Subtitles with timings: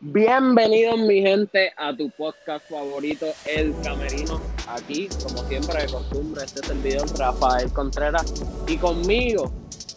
[0.00, 4.40] Bienvenidos mi gente a tu podcast favorito, El Camerino.
[4.68, 8.32] Aquí, como siempre de costumbre, este es el video Rafael Contreras
[8.68, 9.52] y conmigo,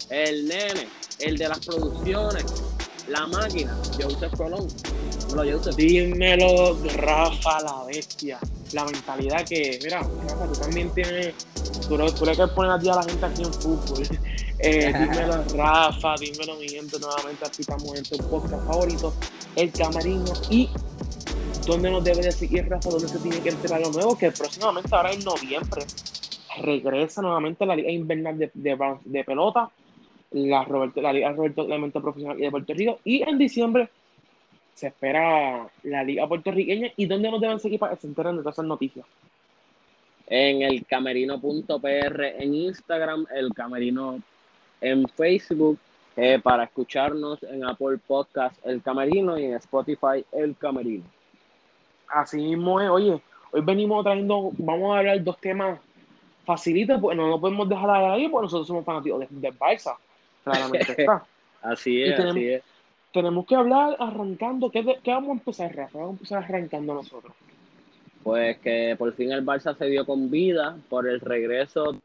[0.09, 0.87] el nene,
[1.19, 2.45] el de las producciones,
[3.09, 4.67] la máquina, Joseph Colón.
[5.29, 5.75] Dímelo, Joseph.
[5.75, 8.39] Dímelo, Rafa, la bestia.
[8.73, 11.35] La mentalidad que, mira, Rafa, tú también tienes,
[11.97, 14.03] tú, tú le que poner a la gente aquí en fútbol.
[14.59, 19.13] Eh, dímelo, Rafa, dímelo, mi gente, nuevamente aquí estamos en tu podcast favorito,
[19.55, 20.31] El Camerino.
[20.49, 20.69] Y
[21.65, 24.95] dónde nos debe de seguir, Rafa, dónde se tiene que enterar lo nuevo, que próximamente,
[24.95, 25.83] ahora en noviembre,
[26.61, 29.69] regresa nuevamente la Liga Invernal de, de, Pelota,
[30.31, 33.89] la, Roberto, la Liga Roberto Clemente Profesional de Puerto Rico, y en diciembre
[34.75, 36.91] se espera la Liga Puertorriqueña.
[36.95, 39.05] ¿Y dónde nos deben seguir para que se enteren de todas esas noticias?
[40.33, 44.21] En el camerino.pr en Instagram, el camerino
[44.79, 45.77] en Facebook
[46.15, 51.03] eh, para escucharnos en Apple Podcast El Camerino y en Spotify El Camerino.
[52.07, 55.79] Así mismo es, oye, hoy venimos trayendo, vamos a hablar dos temas
[56.45, 59.97] facilitos, porque no lo podemos dejar ahí, porque nosotros somos fanáticos de, de Barça,
[60.45, 61.25] claramente está.
[61.61, 62.63] así es, tenemos, así es.
[63.11, 65.97] Tenemos que hablar arrancando, ¿qué, ¿qué, vamos a empezar, Rafa?
[65.97, 67.33] Vamos a empezar arrancando nosotros.
[68.23, 71.99] Pues que por fin el Barça se dio con vida por el regreso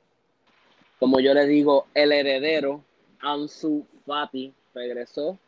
[0.98, 2.82] como yo le digo, el heredero,
[3.20, 5.38] Ansu Fati, regresó.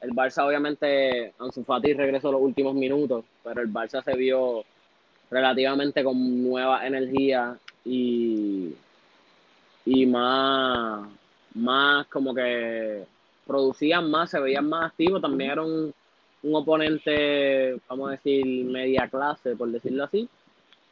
[0.00, 4.64] El Barça, obviamente, Ansu Fati regresó los últimos minutos, pero el Barça se vio
[5.30, 8.72] relativamente con nueva energía y,
[9.84, 11.08] y más,
[11.54, 13.04] más como que
[13.46, 15.20] producían más, se veían más activos.
[15.20, 15.92] También era un,
[16.44, 20.28] un oponente, vamos a decir, media clase, por decirlo así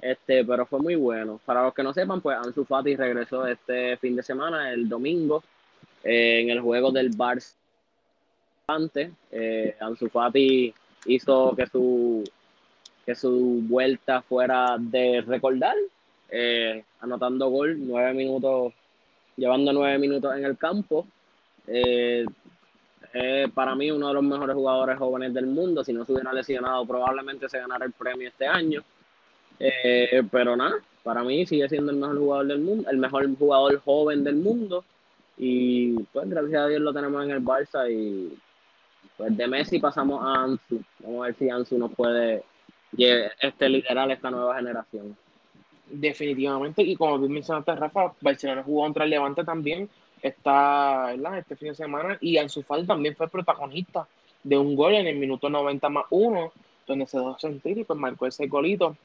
[0.03, 1.41] este, pero fue muy bueno.
[1.47, 5.43] Para los que no sepan, pues Ansu Fati regresó este fin de semana, el domingo,
[6.03, 7.55] eh, en el juego del Barça.
[9.31, 10.75] Eh, Ansu Fati
[11.07, 12.25] hizo que su,
[13.07, 15.77] que su vuelta fuera de recordar,
[16.31, 18.73] eh, anotando gol, nueve minutos,
[19.37, 21.07] llevando nueve minutos en el campo.
[21.69, 22.25] Eh,
[23.55, 25.85] para mí uno de los mejores jugadores jóvenes del mundo.
[25.85, 28.83] Si no se hubiera lesionado, probablemente se ganara el premio este año.
[29.59, 33.81] Eh, pero nada, para mí sigue siendo el mejor jugador del mundo, el mejor jugador
[33.81, 34.85] joven del mundo.
[35.37, 38.37] Y pues gracias a Dios lo tenemos en el Barça y
[39.17, 40.83] pues de Messi pasamos a Ansu.
[41.01, 42.45] Vamos a ver si Ansu nos puede
[42.97, 45.17] este, liderar esta nueva generación.
[45.91, 49.89] Definitivamente, y como bien mencionaste, Rafa, Barcelona jugó contra el Levante también
[50.23, 51.39] está, ¿verdad?
[51.39, 54.07] este fin de semana y Ansu Fati también fue protagonista
[54.43, 56.53] de un gol en el minuto 90 más 1,
[56.87, 58.97] donde se dejó sentir y pues marcó ese golito.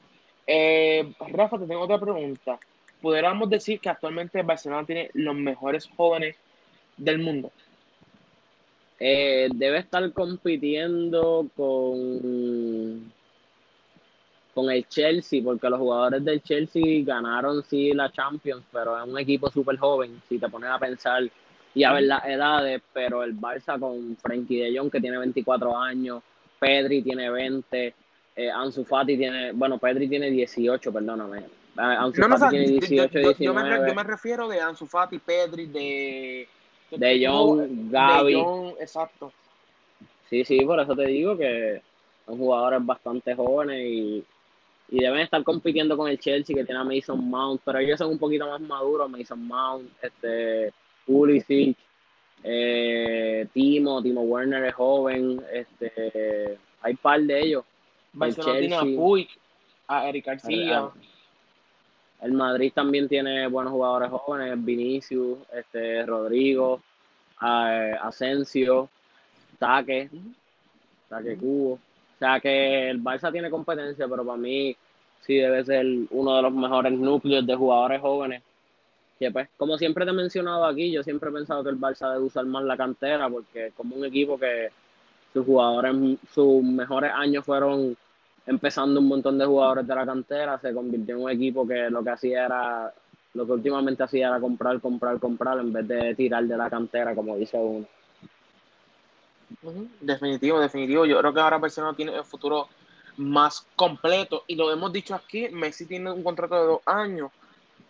[0.46, 2.58] Eh, Rafa, te tengo otra pregunta.
[3.00, 6.36] ¿Pudiéramos decir que actualmente Barcelona tiene los mejores jóvenes
[6.96, 7.52] del mundo?
[8.98, 13.12] Eh, debe estar compitiendo con,
[14.58, 19.16] con el Chelsea, porque los jugadores del Chelsea ganaron sí la Champions, pero es un
[19.16, 21.22] equipo súper joven, si te pones a pensar
[21.76, 25.76] y a ver las edades, pero el Barça con Frenkie de Jong que tiene 24
[25.76, 26.24] años,
[26.58, 27.94] Pedri tiene 20,
[28.34, 31.44] eh, Ansu Fati tiene, bueno, Pedri tiene 18, perdóname.
[31.76, 36.48] Ansu Fati tiene 18, yo, yo, me, yo, me, refiero de Ansu Fati, Pedri, de...
[36.90, 38.34] De John, Gaby.
[38.34, 39.32] De exacto.
[40.28, 41.80] Sí, sí, por eso te digo que
[42.26, 44.24] son jugadores bastante jóvenes y,
[44.90, 48.10] y deben estar compitiendo con el Chelsea que tiene a Mason Mount, pero ellos son
[48.10, 50.72] un poquito más maduros, Mason Mount, este,
[51.06, 51.76] Pulisic,
[52.42, 57.64] eh, Timo, Timo Werner es joven, este, hay un par de ellos
[58.12, 59.28] Barcelona tiene a Puig,
[59.86, 60.90] a Eric García.
[62.20, 66.82] El, Madrid también tiene buenos jugadores jóvenes, Vinicius, este, Rodrigo,
[67.38, 68.88] Asensio,
[69.58, 70.10] Taque,
[71.08, 71.78] Taque Cubo.
[72.18, 74.76] O sea que el Barça tiene competencia, pero para mí
[75.20, 78.42] sí debe ser uno de los mejores núcleos de jugadores jóvenes.
[79.20, 82.12] Que pues, como siempre te he mencionado aquí, yo siempre he pensado que el Barça
[82.12, 84.70] debe usar más la cantera, porque como un equipo que
[85.32, 87.96] sus jugadores, sus mejores años fueron
[88.46, 92.02] empezando un montón de jugadores de la cantera, se convirtió en un equipo que lo
[92.02, 92.92] que hacía era,
[93.34, 97.14] lo que últimamente hacía era comprar, comprar, comprar, en vez de tirar de la cantera,
[97.14, 97.86] como dice uno.
[100.00, 101.06] Definitivo, definitivo.
[101.06, 102.68] Yo creo que ahora Barcelona tiene el futuro
[103.16, 104.44] más completo.
[104.46, 107.30] Y lo hemos dicho aquí, Messi tiene un contrato de dos años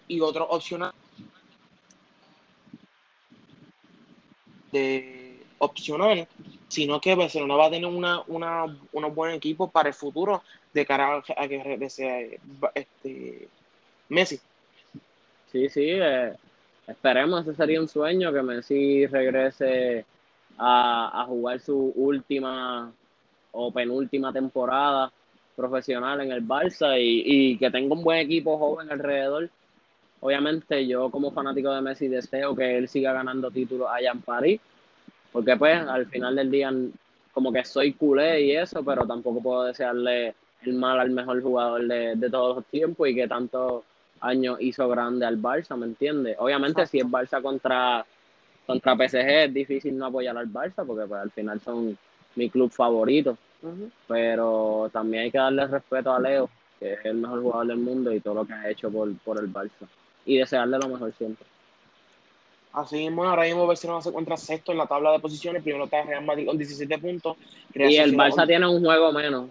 [0.06, 0.93] y otro opcional
[4.72, 6.28] de opcional,
[6.69, 10.87] sino que Barcelona va a tener una, una, unos buenos equipos para el futuro de
[10.87, 12.38] cara a que regrese
[12.75, 13.49] este,
[14.08, 14.40] Messi.
[15.50, 16.34] Sí, sí, eh,
[16.87, 20.05] esperemos, ese sería un sueño que Messi regrese
[20.58, 22.93] a, a jugar su última
[23.52, 25.10] o penúltima temporada
[25.56, 29.50] profesional en el Barça y, que tenga un buen equipo joven alrededor.
[30.20, 34.60] Obviamente yo como fanático de Messi deseo que él siga ganando títulos allá en París,
[35.32, 36.72] porque pues al final del día
[37.32, 41.87] como que soy culé y eso, pero tampoco puedo desearle el mal al mejor jugador
[41.87, 43.82] de, de todos los tiempos y que tantos
[44.20, 46.37] años hizo grande al Barça, ¿me entiendes?
[46.38, 48.05] Obviamente si es Barça contra,
[48.69, 51.97] contra PSG es difícil no apoyar al Barça porque pues, al final son
[52.37, 53.38] mi club favorito,
[54.06, 58.12] pero también hay que darle respeto a Leo, que es el mejor jugador del mundo
[58.12, 59.88] y todo lo que ha hecho por, por el Barça
[60.26, 61.47] y desearle lo mejor siempre.
[62.75, 65.62] Así mismo, ahora mismo Barcelona se encuentra sexto en la tabla de posiciones.
[65.62, 67.38] Primero está Real Madrid con 17 puntos.
[67.75, 69.49] y el Barça tiene un juego menos.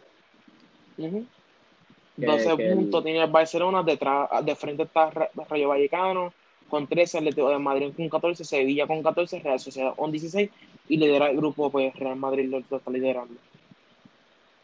[2.16, 3.82] 12 puntos tiene el Barcelona.
[3.82, 5.10] Detrás, de frente está
[5.50, 6.32] Rayo Vallecano
[6.70, 10.50] con 13, Atlético de Madrid con 14, Sevilla con 14, Real Sociedad con 16
[10.90, 13.36] y lidera el grupo, pues Real Madrid lo, está liderando.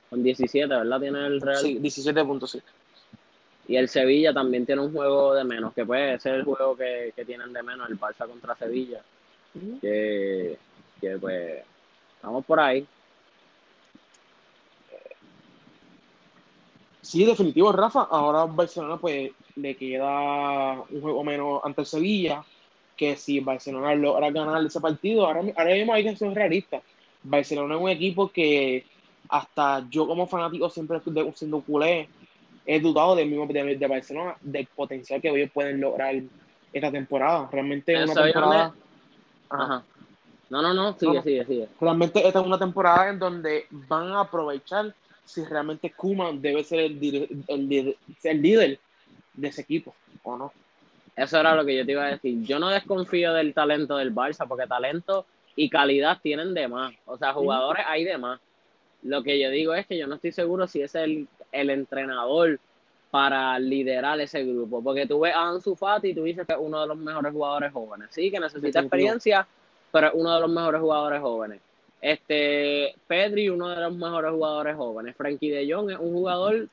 [0.09, 0.99] Con 17, ¿verdad?
[0.99, 1.57] Tiene el Real.
[1.57, 2.61] Sí, 17 puntos, sí.
[3.67, 7.13] Y el Sevilla también tiene un juego de menos, que puede ser el juego que,
[7.25, 9.01] tienen de menos, el Barça contra Sevilla.
[9.81, 10.57] que,
[11.19, 11.63] pues,
[12.21, 12.85] vamos por ahí.
[17.01, 18.07] Sí, definitivo, Rafa.
[18.09, 22.43] Ahora Barcelona pues le queda un juego menos ante el Sevilla,
[22.95, 26.81] que si Barcelona logra ganar ese partido, ahora, ahora mismo hay que ser realistas.
[27.23, 28.85] Barcelona es un equipo que
[29.29, 30.99] hasta yo como fanático siempre
[31.33, 32.09] siendo culé,
[32.65, 36.15] he dudado del mismo de, de, Barcelona, del potencial que ellos pueden lograr
[36.71, 37.49] esta temporada.
[37.51, 38.73] Realmente es una temporada.
[39.49, 39.83] Ajá.
[40.49, 41.67] No, no, no, sigue, sigue, sigue.
[41.79, 44.93] Realmente esta es una temporada en donde van a aprovechar
[45.25, 48.79] si realmente Kuman debe ser el, el, el líder
[49.33, 49.93] de ese equipo
[50.23, 50.53] o no.
[51.15, 52.43] Eso era lo que yo te iba a decir.
[52.43, 55.25] Yo no desconfío del talento del Barça, porque talento
[55.55, 56.93] y calidad tienen de más.
[57.05, 58.39] O sea, jugadores hay de más.
[59.03, 62.59] Lo que yo digo es que yo no estoy seguro si es el, el entrenador
[63.11, 64.83] para liderar ese grupo.
[64.83, 67.31] Porque tú ves a Ansu Fati y tú dices que es uno de los mejores
[67.31, 68.07] jugadores jóvenes.
[68.09, 69.47] Sí, que necesita experiencia,
[69.91, 71.61] pero es uno de los mejores jugadores jóvenes.
[72.01, 75.15] Este, Pedri, uno de los mejores jugadores jóvenes.
[75.15, 76.67] Frankie de Jong es un jugador,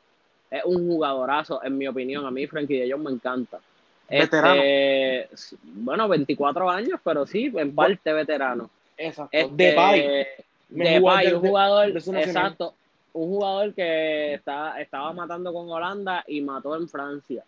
[0.51, 2.27] es un jugadorazo, en mi opinión.
[2.27, 3.61] A mí Frankie de Jong me encanta.
[4.09, 5.29] Este,
[5.63, 8.69] bueno, 24 años, pero sí, en parte veterano.
[8.97, 9.37] Exacto.
[9.37, 10.27] Este, Depay.
[10.69, 12.75] Depay, un jugador, exacto,
[13.13, 17.45] un jugador que está, estaba matando con Holanda y mató en Francia.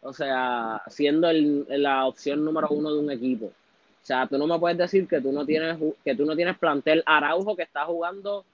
[0.00, 3.46] O sea, siendo la opción número uno de un equipo.
[3.46, 6.56] O sea, tú no me puedes decir que tú no tienes, que tú no tienes
[6.58, 8.44] plantel Araujo que está jugando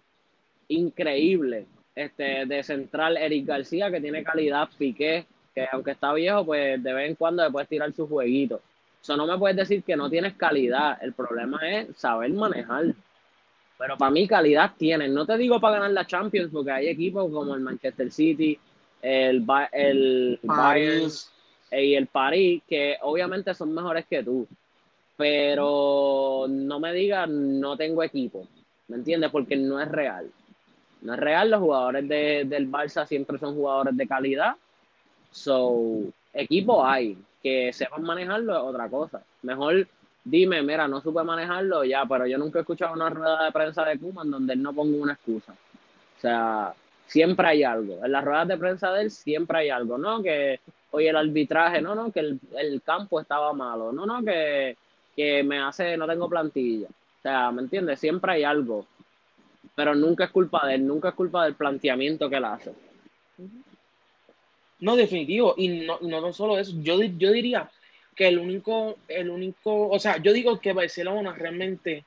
[0.68, 1.66] increíble.
[1.94, 6.92] Este, de central Eric García que tiene calidad, Piqué, que aunque está viejo, pues de
[6.92, 8.56] vez en cuando le puedes tirar su jueguito.
[8.56, 10.96] O sea, no me puedes decir que no tienes calidad.
[11.02, 12.86] El problema es saber manejar.
[13.76, 15.12] Pero para mí calidad tienen.
[15.12, 18.56] No te digo para ganar la Champions, porque hay equipos como el Manchester City,
[19.02, 21.10] el, el Bayern
[21.72, 24.46] y el París, que obviamente son mejores que tú.
[25.16, 28.46] Pero no me digas, no tengo equipo.
[28.86, 29.30] ¿Me entiendes?
[29.30, 30.30] Porque no es real.
[31.02, 31.50] No es real.
[31.50, 34.54] Los jugadores de, del Barça siempre son jugadores de calidad.
[35.30, 36.02] So,
[36.32, 37.16] equipo hay.
[37.42, 39.22] Que sepan manejarlo es otra cosa.
[39.42, 39.86] Mejor
[40.24, 43.84] dime, mira, no supe manejarlo ya, pero yo nunca he escuchado una rueda de prensa
[43.84, 45.52] de Kuman donde él no ponga una excusa.
[45.52, 46.74] O sea,
[47.06, 48.04] siempre hay algo.
[48.04, 50.22] En las ruedas de prensa de él siempre hay algo, ¿no?
[50.22, 50.60] Que,
[50.92, 54.76] oye, el arbitraje, no, no, que el, el campo estaba malo, no, no, que,
[55.16, 56.86] que me hace, no tengo plantilla.
[56.88, 58.00] O sea, ¿me entiendes?
[58.00, 58.86] Siempre hay algo.
[59.74, 62.72] Pero nunca es culpa de él, nunca es culpa del planteamiento que él hace.
[64.80, 65.54] No, definitivo.
[65.56, 66.72] Y no, no, no solo eso.
[66.82, 67.70] Yo, yo diría,
[68.14, 72.04] que el único, el único, o sea, yo digo que Barcelona realmente,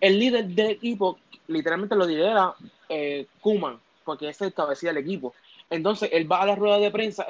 [0.00, 2.54] el líder del equipo, literalmente lo lidera
[2.88, 5.34] eh, Kuman, porque es el cabecilla del equipo.
[5.70, 7.26] Entonces, él va a la rueda de prensa,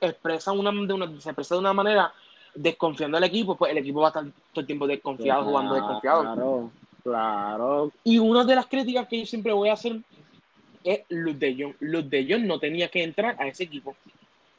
[0.00, 2.12] expresa una, de una, se expresa de una manera
[2.54, 6.22] desconfiando al equipo, pues el equipo va a estar todo el tiempo desconfiado, jugando desconfiado.
[6.22, 6.70] Claro,
[7.02, 7.92] claro.
[8.04, 9.98] Y una de las críticas que yo siempre voy a hacer
[10.84, 11.74] es Luz de Jong.
[11.80, 13.96] Luz de Jong no tenía que entrar a ese equipo.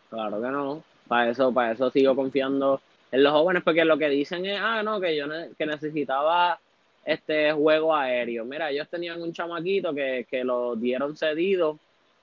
[0.10, 0.84] Claro que no.
[1.08, 2.82] Para eso, para eso sigo confiando
[3.12, 5.26] en los jóvenes, porque lo que dicen es, ah, no, que yo
[5.58, 6.60] que necesitaba
[7.04, 8.46] este juego aéreo.
[8.46, 11.80] Mira, ellos tenían un chamaquito que, que lo dieron cedido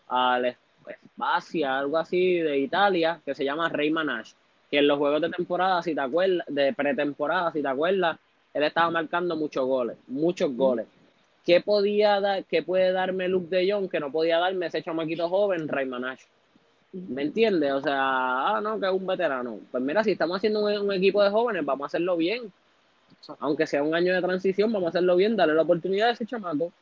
[0.08, 0.56] al
[0.86, 4.32] espacio, algo así de Italia, que se llama Rey Manash,
[4.70, 8.18] que en los juegos de temporada, si te acuerdas, de pretemporada, si te acuerdas,
[8.56, 10.86] él estaba marcando muchos goles, muchos goles.
[11.44, 15.28] ¿Qué podía dar, qué puede darme Luke de Jong que no podía darme ese chamaquito
[15.28, 16.22] joven, Rey Manash?
[16.92, 17.70] ¿Me entiendes?
[17.70, 19.60] O sea, ah, no, que es un veterano.
[19.70, 22.50] Pues mira, si estamos haciendo un, equipo de jóvenes, vamos a hacerlo bien.
[23.40, 26.24] Aunque sea un año de transición, vamos a hacerlo bien, darle la oportunidad a ese
[26.24, 26.72] chamaco.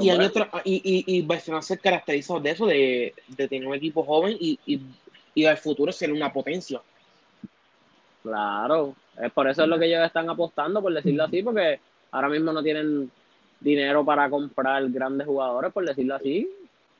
[0.00, 4.02] y, hay otro, y, y, Barcelona se caracteriza de eso, de, de tener un equipo
[4.02, 4.80] joven y, y,
[5.32, 6.82] y al futuro ser una potencia.
[8.24, 12.28] Claro, es por eso es lo que ellos están apostando, por decirlo así, porque ahora
[12.28, 13.10] mismo no tienen
[13.60, 16.48] dinero para comprar grandes jugadores, por decirlo así.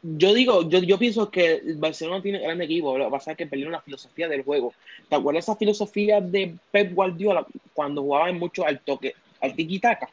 [0.03, 3.47] Yo digo, yo, yo pienso que Barcelona tiene gran equipo, lo que pasa es que
[3.47, 4.75] perdieron la filosofía del juego.
[5.09, 10.09] ¿Te acuerdas esa filosofía de Pep Guardiola cuando jugaba mucho al toque, al tiki-taka?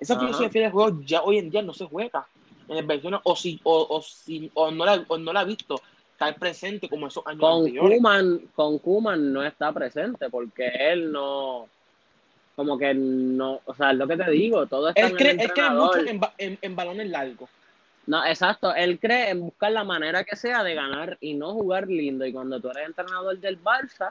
[0.00, 2.26] Esa filosofía del juego ya hoy en día no se juega
[2.68, 5.44] en el Barcelona, o si, o, o, si, o no la, o no la ha
[5.44, 5.80] visto
[6.18, 11.68] estar presente como esos años con Kuman, con Kuman no está presente porque él no
[12.56, 15.40] como que no, o sea, es lo que te digo, todo está él cree, en
[15.40, 15.98] él cree mucho
[16.38, 17.48] en, en, balones largos.
[18.08, 21.86] No, exacto, él cree en buscar la manera que sea de ganar y no jugar
[21.86, 22.26] lindo.
[22.26, 24.10] Y cuando tú eres entrenador del Barça,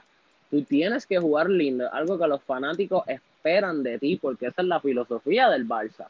[0.50, 4.68] tú tienes que jugar lindo, algo que los fanáticos esperan de ti, porque esa es
[4.68, 6.06] la filosofía del Barça.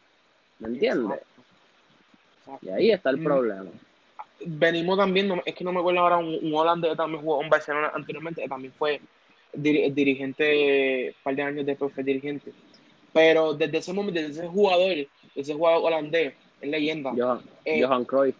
[0.61, 1.19] ¿Me entiendes?
[2.63, 3.25] Y ahí está el mm.
[3.25, 3.71] problema
[4.45, 7.93] venimos también, es que no me acuerdo ahora, un, un holandés también jugó en Barcelona
[7.95, 9.01] anteriormente, también fue
[9.53, 12.53] dirigente, un par de años después fue dirigente.
[13.13, 17.13] Pero desde ese momento, desde ese jugador, ese jugador holandés, es leyenda.
[17.17, 18.37] Johan, eh, Johan Cruyff.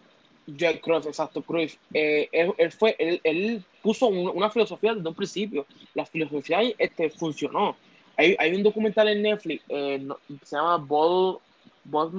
[0.59, 1.75] Johan Cruyff, exacto, Cruyff.
[1.93, 5.65] Eh, él, fue, él, él puso una filosofía desde un principio.
[5.93, 7.75] La filosofía este, funcionó.
[8.17, 10.05] Hay, hay un documental en Netflix, eh,
[10.43, 11.37] se llama Ball,
[11.85, 12.11] Ball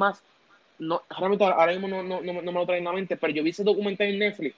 [0.81, 3.43] no, realmente ahora mismo no, no, no, me lo trae en la mente, pero yo
[3.43, 4.57] vi ese documental en Netflix,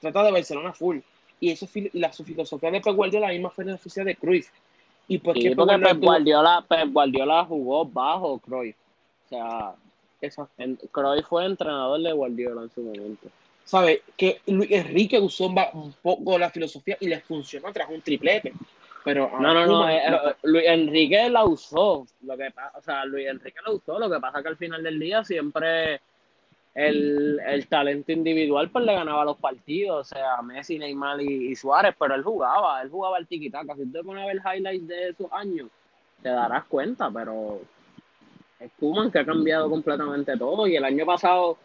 [0.00, 0.98] trata de Barcelona full.
[1.38, 4.48] Y eso la su filosofía de Pep Guardiola la misma filosofía de Cruyff.
[5.08, 8.76] ¿Y por qué porque Pep Guardiola, Pep Guardiola jugó bajo Cruyff.
[9.24, 9.74] O sea,
[10.58, 13.28] En, Cruyff fue entrenador de Guardiola en su momento.
[13.64, 14.02] ¿Sabe?
[14.16, 18.52] Que Luis Enrique usó un poco la filosofía y le funcionó tras un triplete.
[19.04, 22.06] Pero no, no, no, eh, eh, Luis Enrique la usó.
[22.22, 23.98] Lo que o sea, Luis Enrique la usó.
[23.98, 26.00] Lo que pasa es que al final del día siempre
[26.74, 30.12] el, el talento individual pues le ganaba los partidos.
[30.12, 33.74] O sea, Messi, Neymar y, Suárez, pero él jugaba, él jugaba el tiquitaca.
[33.74, 35.68] Si te pones a ver highlights de esos años,
[36.22, 37.60] te darás cuenta, pero
[38.58, 40.66] es Kuman que ha cambiado completamente todo.
[40.66, 41.56] Y el año pasado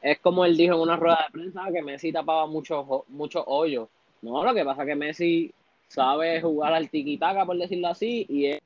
[0.00, 3.88] es como él dijo en una rueda de prensa que Messi tapaba muchos muchos hoyos.
[4.22, 5.54] No, lo que pasa es que Messi
[5.88, 8.60] sabe jugar al tiquitaca, por decirlo así, y él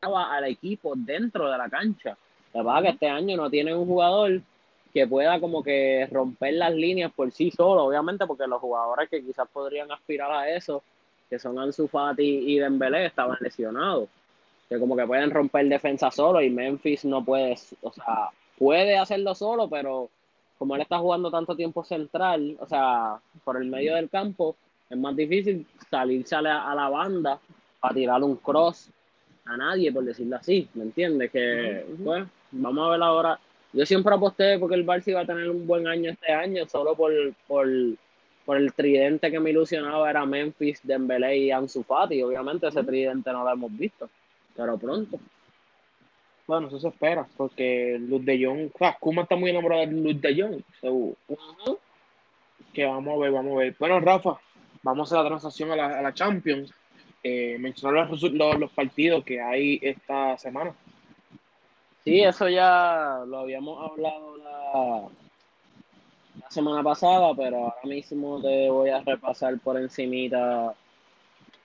[0.00, 2.16] al equipo dentro de la cancha.
[2.52, 4.40] La verdad que este año no tiene un jugador
[4.92, 9.24] que pueda como que romper las líneas por sí solo, obviamente, porque los jugadores que
[9.24, 10.82] quizás podrían aspirar a eso,
[11.28, 14.08] que son Ansu Fati y Dembélé, estaban lesionados.
[14.68, 19.34] Que como que pueden romper defensa solo y Memphis no puede, o sea, puede hacerlo
[19.34, 20.08] solo, pero
[20.58, 24.54] como él está jugando tanto tiempo central, o sea, por el medio del campo,
[24.90, 27.38] es más difícil salirse a la, banda
[27.80, 28.90] para tirar un cross
[29.44, 31.30] a nadie, por decirlo así, ¿me entiendes?
[31.30, 33.38] Que, pues, vamos a ver ahora.
[33.72, 36.94] Yo siempre aposté porque el Barça iba a tener un buen año este año, solo
[36.94, 37.12] por,
[37.46, 37.66] por,
[38.44, 42.22] por el tridente que me ilusionaba era Memphis, Dembélé y Ansu Fati.
[42.22, 44.08] Obviamente ese tridente no lo hemos visto,
[44.54, 45.18] pero pronto.
[46.46, 50.20] Bueno, eso se espera, porque Luz de Jong, o Kuma está muy enamorado de Luz
[50.20, 51.16] de Jong,
[52.72, 53.76] Que vamos a ver, vamos a ver.
[53.78, 54.38] Bueno, Rafa,
[54.84, 56.72] vamos a la transacción a la, a la Champions.
[57.26, 60.74] Eh, mencionar los, los, partidos que hay esta semana.
[62.04, 65.08] Sí, eso ya lo habíamos hablado la,
[66.38, 70.74] la, semana pasada, pero ahora mismo te voy a repasar por encimita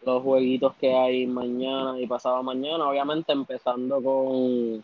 [0.06, 4.82] los jueguitos que hay mañana y pasado mañana, obviamente empezando con,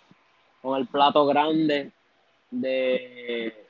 [0.62, 1.90] con el plato grande
[2.52, 3.66] de,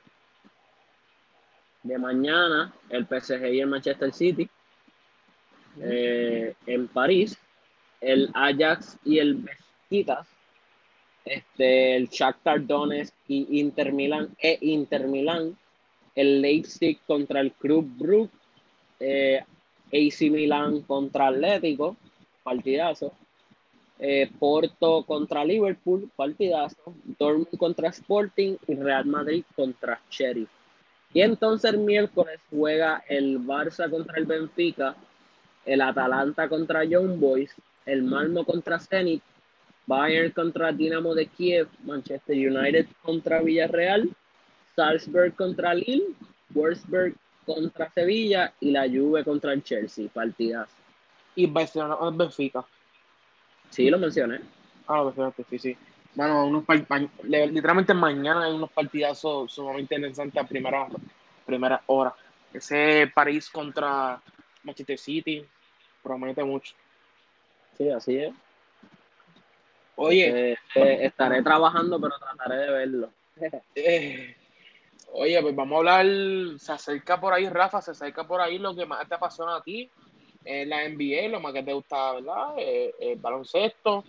[1.84, 4.50] de mañana, el PSG y el Manchester City.
[5.80, 7.38] Eh, en París,
[8.00, 10.26] el Ajax y el Besiktas,
[11.24, 15.56] este, el Shakhtar Donetsk y Inter Milan e Inter Milan,
[16.14, 18.32] el Leipzig contra el Club Brugge,
[19.00, 19.40] eh,
[19.92, 21.96] AC Milan contra Atlético,
[22.42, 23.12] partidazo,
[23.98, 30.48] eh, Porto contra Liverpool, partidazo, Dortmund contra Sporting y Real Madrid contra Sheriff.
[31.12, 34.94] Y entonces el miércoles juega el Barça contra el Benfica,
[35.66, 37.54] el Atalanta contra Young Boys,
[37.84, 39.22] el Malmo contra Zenit,
[39.86, 44.10] Bayern contra Dinamo de Kiev, Manchester United contra Villarreal,
[44.74, 46.14] Salzburg contra Lille,
[46.50, 50.68] Wolfsburg contra Sevilla y la Juve contra el Chelsea, partidas.
[51.34, 52.64] Y Barcelona Benfica.
[53.70, 54.40] Sí, lo mencioné.
[54.86, 55.76] Ah, lo mencionaste, sí, sí.
[56.14, 56.64] Bueno, unos
[57.24, 60.88] literalmente mañana hay unos partidazos sumamente interesantes a primera,
[61.44, 62.14] primera hora.
[62.52, 64.20] Ese París contra
[64.62, 65.44] Manchester City,
[66.06, 66.74] promete mucho.
[67.76, 68.34] Sí, así es.
[69.96, 73.10] Oye, eh, estaré trabajando, pero trataré de verlo.
[73.74, 74.36] Eh,
[75.18, 78.74] Oye, pues vamos a hablar, se acerca por ahí, Rafa, se acerca por ahí lo
[78.74, 79.88] que más te apasiona a ti,
[80.44, 82.54] en la NBA, lo más que te gusta, ¿verdad?
[82.58, 84.04] Eh, el baloncesto.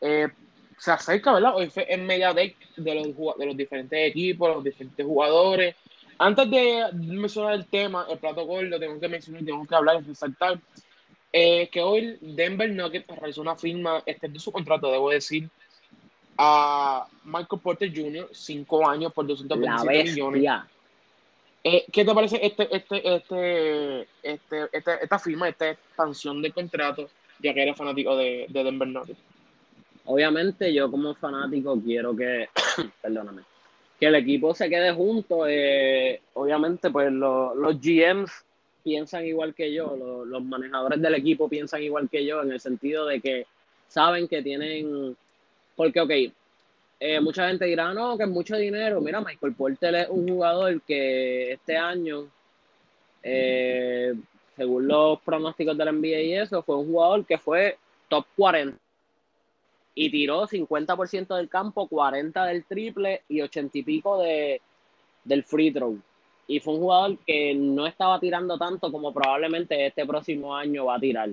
[0.00, 0.28] Eh,
[0.76, 1.56] se acerca, ¿verdad?
[1.56, 5.76] Hoy fue en media de los, de los diferentes equipos, los diferentes jugadores.
[6.18, 10.08] Antes de mencionar el tema, el plato gordo, tengo que mencionar, tengo que hablar y
[10.08, 10.60] resaltar
[11.32, 15.48] eh, que hoy Denver Nuggets realizó una firma, de su contrato, debo decir,
[16.36, 20.62] a Michael Porter Jr., cinco años por 227 millones.
[21.62, 27.10] Eh, ¿Qué te parece este, este, este, este, este, esta firma, esta expansión de contrato,
[27.38, 29.20] ya que eres fanático de, de Denver Nuggets?
[30.06, 32.48] Obviamente yo como fanático quiero que,
[33.02, 33.42] perdóname,
[34.00, 35.46] que el equipo se quede junto.
[35.46, 38.32] Eh, obviamente pues los GMs
[38.82, 43.06] piensan igual que yo, los manejadores del equipo piensan igual que yo en el sentido
[43.06, 43.46] de que
[43.88, 45.16] saben que tienen,
[45.76, 46.10] porque ok,
[47.00, 49.00] eh, mucha gente dirá, no, que es mucho dinero.
[49.00, 52.28] Mira, Michael Porter es un jugador que este año,
[53.22, 54.14] eh,
[54.56, 58.76] según los pronósticos del NBA y eso, fue un jugador que fue top 40
[59.94, 64.60] y tiró 50% del campo, 40 del triple y 80 y pico de,
[65.24, 65.98] del free throw.
[66.50, 70.96] Y fue un jugador que no estaba tirando tanto como probablemente este próximo año va
[70.96, 71.28] a tirar.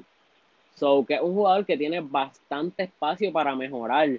[0.76, 4.10] So, que es un jugador que tiene bastante espacio para mejorar.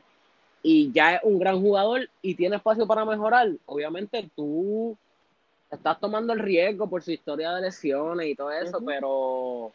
[0.60, 3.48] Y ya es un gran jugador y tiene espacio para mejorar.
[3.66, 4.96] Obviamente tú
[5.70, 9.70] estás tomando el riesgo por su historia de lesiones y todo eso, pero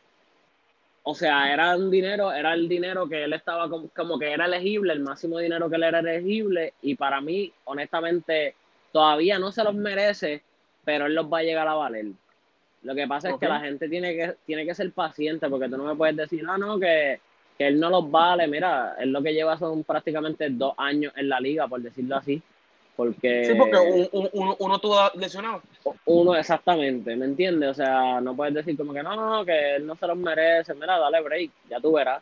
[1.06, 4.92] o sea, era un dinero, era el dinero que él estaba como, que era elegible,
[4.92, 8.56] el máximo dinero que él era elegible, y para mí, honestamente,
[8.92, 10.42] todavía no se los merece,
[10.84, 12.08] pero él los va a llegar a valer.
[12.84, 15.78] Lo que pasa es que la gente tiene que, tiene que ser paciente, porque tú
[15.78, 17.20] no me puedes decir, ah, no, que,
[17.58, 18.46] que él no los vale.
[18.48, 22.42] Mira, él lo que lleva son prácticamente dos años en la liga, por decirlo así.
[22.96, 25.63] Porque, sí, porque uno, uno, tuvo lesionado.
[26.06, 27.72] Uno, exactamente, ¿me entiendes?
[27.72, 30.76] O sea, no puedes decir como que no, no, que él no se los merece,
[30.76, 32.22] mira, dale break, ya tú verás.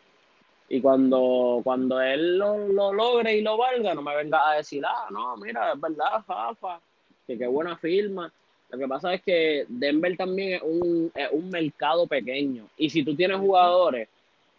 [0.70, 4.82] Y cuando, cuando él lo, lo logre y lo valga, no me venga a decir,
[4.86, 6.80] ah, no, mira, es verdad, Jafa,
[7.26, 8.32] que qué buena firma.
[8.72, 12.66] Lo que pasa es que Denver también es un, es un mercado pequeño.
[12.76, 14.08] Y si tú tienes jugadores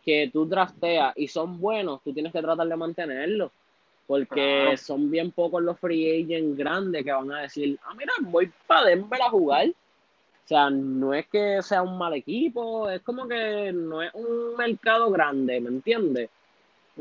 [0.06, 3.52] que tú trasteas y son buenos, tú tienes que tratar de mantenerlos
[4.08, 8.52] porque son bien pocos los free agents grandes que van a decir, ah, mira, voy
[8.67, 9.67] para Denver a jugar.
[9.69, 14.58] O sea, no es que sea un mal equipo, es como que no es un
[14.58, 16.30] mercado grande, ¿me entiendes?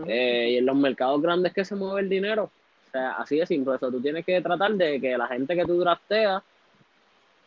[0.06, 2.44] Eh, y en los mercados grandes que se mueve el dinero.
[2.44, 3.74] O sea, así de simple.
[3.74, 6.42] Eso tú tienes que tratar de que la gente que tú drafteas,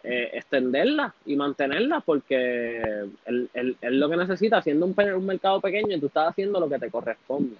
[0.08, 5.96] eh, extenderla y mantenerla, porque él, es lo que necesita, haciendo un, un mercado pequeño,
[5.96, 7.56] y tú estás haciendo lo que te corresponde.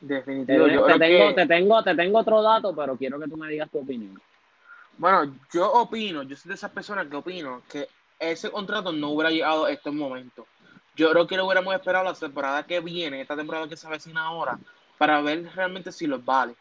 [0.00, 0.64] Definitivo.
[0.64, 3.78] Te, tengo, te, tengo, te tengo otro dato, pero quiero que tú me digas tu
[3.78, 4.20] opinión.
[4.98, 9.30] Bueno, yo opino, yo soy de esas personas que opino que ese contrato no hubiera
[9.30, 10.46] llegado a este momento.
[10.96, 14.22] Yo creo que lo hubiéramos esperado la temporada que viene, esta temporada que se avecina
[14.22, 14.58] ahora,
[14.98, 16.54] para ver realmente si los vale.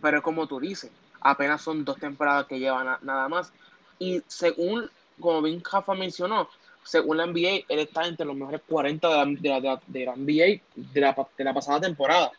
[0.00, 3.52] Pero como tú dices, apenas son dos temporadas que llevan nada más.
[3.98, 6.48] Y según, como bien Jafa mencionó,
[6.82, 10.16] según la NBA, él está entre los mejores 40 de la, de la, de la
[10.16, 12.32] NBA de la, de la pasada temporada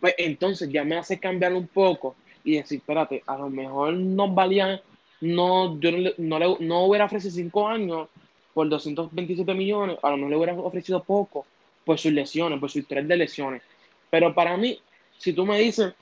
[0.00, 4.28] pues entonces ya me hace cambiar un poco y decir, espérate, a lo mejor no
[4.28, 4.80] valía,
[5.20, 8.08] no, yo no, le, no, hubiera ofrecido cinco años
[8.54, 11.46] por 227 millones, a lo mejor le hubiera ofrecido poco
[11.84, 13.62] por sus lesiones, por sus tres de lesiones.
[14.10, 14.78] Pero para mí,
[15.18, 15.94] si tú me dices,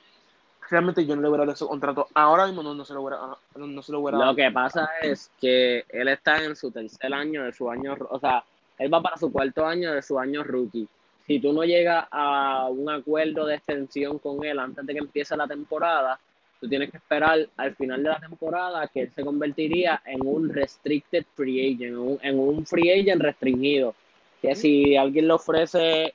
[0.69, 3.19] realmente yo no le hubiera dado ese contrato, ahora mismo no, se lo hubiera,
[3.55, 7.43] no, se lo hubiera Lo que pasa es que él está en su tercer año
[7.43, 8.43] de su año, o sea,
[8.77, 10.87] él va para su cuarto año de su año rookie.
[11.25, 15.35] Si tú no llegas a un acuerdo de extensión con él antes de que empiece
[15.35, 16.19] la temporada,
[16.59, 20.49] tú tienes que esperar al final de la temporada que él se convertiría en un
[20.49, 23.95] restricted free agent, en un, free agent restringido.
[24.41, 26.13] Que si alguien le ofrece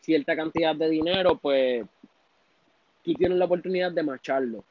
[0.00, 1.84] cierta cantidad de dinero, pues
[3.02, 4.64] tú tienes la oportunidad de marcharlo.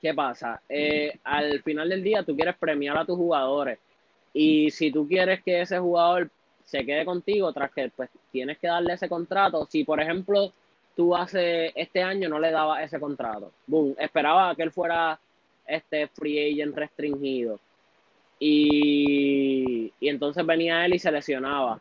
[0.00, 0.60] ¿Qué pasa?
[0.68, 3.78] Eh, al final del día tú quieres premiar a tus jugadores.
[4.32, 6.30] Y si tú quieres que ese jugador
[6.66, 9.66] se quede contigo tras que pues tienes que darle ese contrato.
[9.70, 10.52] Si por ejemplo
[10.94, 15.18] tú hace este año no le dabas ese contrato, boom, esperaba que él fuera
[15.66, 17.58] este free agent restringido
[18.38, 21.80] y, y entonces venía él y se lesionaba.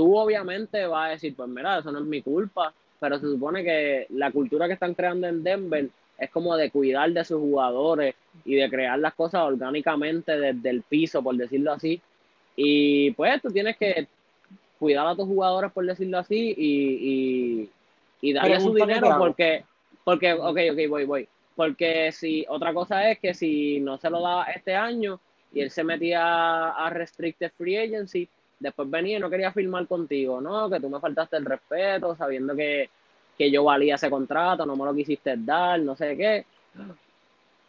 [0.00, 3.62] Tú obviamente vas a decir, pues mira, eso no es mi culpa, pero se supone
[3.62, 8.14] que la cultura que están creando en Denver es como de cuidar de sus jugadores
[8.46, 12.00] y de crear las cosas orgánicamente desde el piso, por decirlo así.
[12.56, 14.08] Y pues tú tienes que
[14.78, 17.68] cuidar a tus jugadores, por decirlo así, y,
[18.22, 19.64] y, darle su dinero porque,
[20.02, 21.28] porque, ok, ok, voy, voy.
[21.54, 25.20] porque si otra cosa es que si no se lo daba este año
[25.52, 30.40] y él se metía a restricted free agency, después venía y no quería firmar contigo,
[30.40, 32.90] no, que tú me faltaste el respeto, sabiendo que,
[33.36, 36.44] que yo valía ese contrato, no me lo quisiste dar, no sé qué.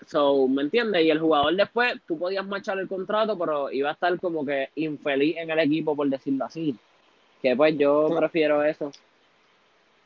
[0.05, 1.05] So, ¿me entiendes?
[1.05, 4.69] Y el jugador después, tú podías marchar el contrato, pero iba a estar como que
[4.75, 6.75] infeliz en el equipo, por decirlo así.
[7.41, 8.91] Que pues yo prefiero eso.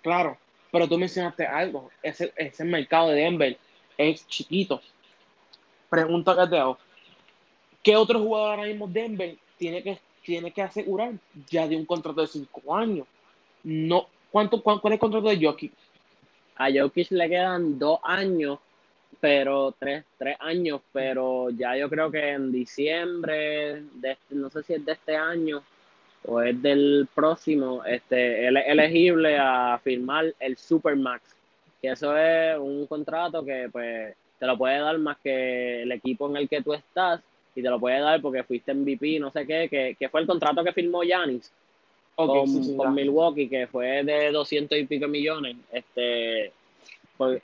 [0.01, 0.37] Claro,
[0.71, 3.57] pero tú mencionaste algo, ese, ese mercado de Denver
[3.97, 4.81] es chiquito.
[5.89, 6.77] Pregunta que te hago.
[7.81, 11.13] ¿Qué otro jugador ahora mismo Denver tiene que, tiene que asegurar
[11.47, 13.07] ya de un contrato de cinco años?
[13.63, 15.71] No, ¿cuánto, cuál, es el contrato de Jokic?
[16.55, 18.59] A Jokic le quedan dos años,
[19.19, 24.63] pero tres, tres años, pero ya yo creo que en diciembre, de este, no sé
[24.63, 25.61] si es de este año
[26.27, 31.35] o es del próximo, este, él es elegible a firmar el Supermax,
[31.81, 36.27] que eso es un contrato que pues te lo puede dar más que el equipo
[36.29, 37.21] en el que tú estás
[37.55, 40.63] y te lo puede dar porque fuiste MVP, no sé qué, que, fue el contrato
[40.63, 41.51] que firmó Yanis
[42.15, 45.55] con, Milwaukee, que fue de 200 y pico millones.
[45.71, 46.51] Este,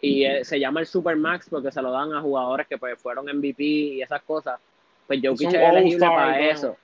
[0.02, 3.26] y eh, se llama el Supermax porque se lo dan a jugadores que pues fueron
[3.26, 4.60] MVP y esas cosas.
[5.08, 6.76] Pues Jokic es elegible para eso.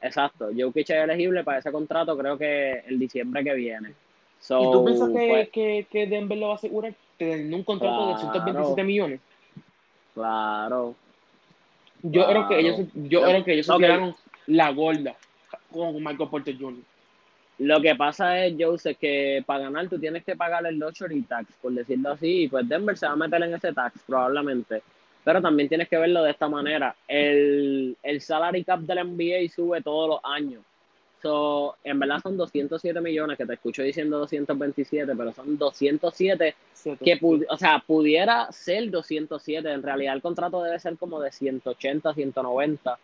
[0.00, 3.94] Exacto, Jokic es elegible para ese contrato creo que el diciembre que viene.
[4.40, 8.12] ¿Y tú piensas que, pues, que, que, Denver lo va a asegurar teniendo un contrato
[8.12, 9.20] de 127 millones?
[10.14, 10.94] Claro.
[12.02, 14.14] Yo creo que ellos, yo creo que ellos se tiraron
[14.46, 15.16] la gorda
[15.70, 16.82] con Michael Porter Jr.
[17.58, 21.52] Lo que pasa es, Joseph, que para ganar tú tienes que pagar el luxury tax,
[21.60, 24.82] por decirlo así, y pues Denver se va a meter en ese tax probablemente.
[25.24, 26.94] Pero también tienes que verlo de esta manera.
[27.08, 30.62] El, el salary cap del NBA sube todos los años.
[31.20, 36.54] So, en verdad son 207 millones, que te escucho diciendo 227, pero son 207
[37.02, 39.68] que, o sea, pudiera ser 207.
[39.68, 42.98] En realidad el contrato debe ser como de 180, 190.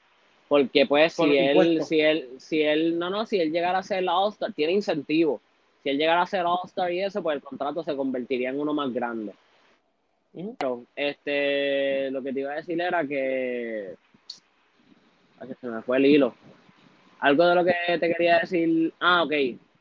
[0.47, 4.05] Porque pues si él, si él, si él, no, no, si él llegara a ser
[4.05, 5.41] la All-Star, tiene incentivo.
[5.83, 8.73] Si él llegara a ser All-Star y eso, pues el contrato se convertiría en uno
[8.73, 9.33] más grande.
[10.59, 13.95] Pero, este, lo que te iba a decir era que,
[15.41, 16.35] que se me fue el hilo
[17.25, 19.33] algo de lo que te quería decir, ah, ok,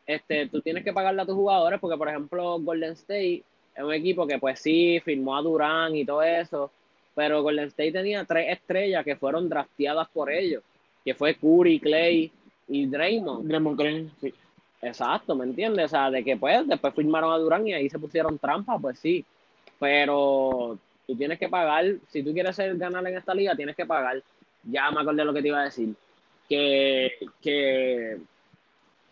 [0.05, 3.43] este, tú tienes que pagarle a tus jugadores porque, por ejemplo, Golden State
[3.75, 6.71] es un equipo que pues sí, firmó a Durán y todo eso,
[7.13, 10.63] pero Golden State tenía tres estrellas que fueron drafteadas por ellos,
[11.03, 12.31] que fue Curry, Clay
[12.69, 13.45] y Draymond.
[13.45, 14.33] Draymond Green, sí.
[14.81, 15.87] Exacto, ¿me entiendes?
[15.87, 18.99] O sea, de que pues después firmaron a Durán y ahí se pusieron trampas, pues
[18.99, 19.25] sí,
[19.79, 23.85] pero tú tienes que pagar, si tú quieres ser ganar en esta liga, tienes que
[23.85, 24.23] pagar.
[24.63, 25.93] Ya me acordé lo que te iba a decir
[27.41, 28.17] que,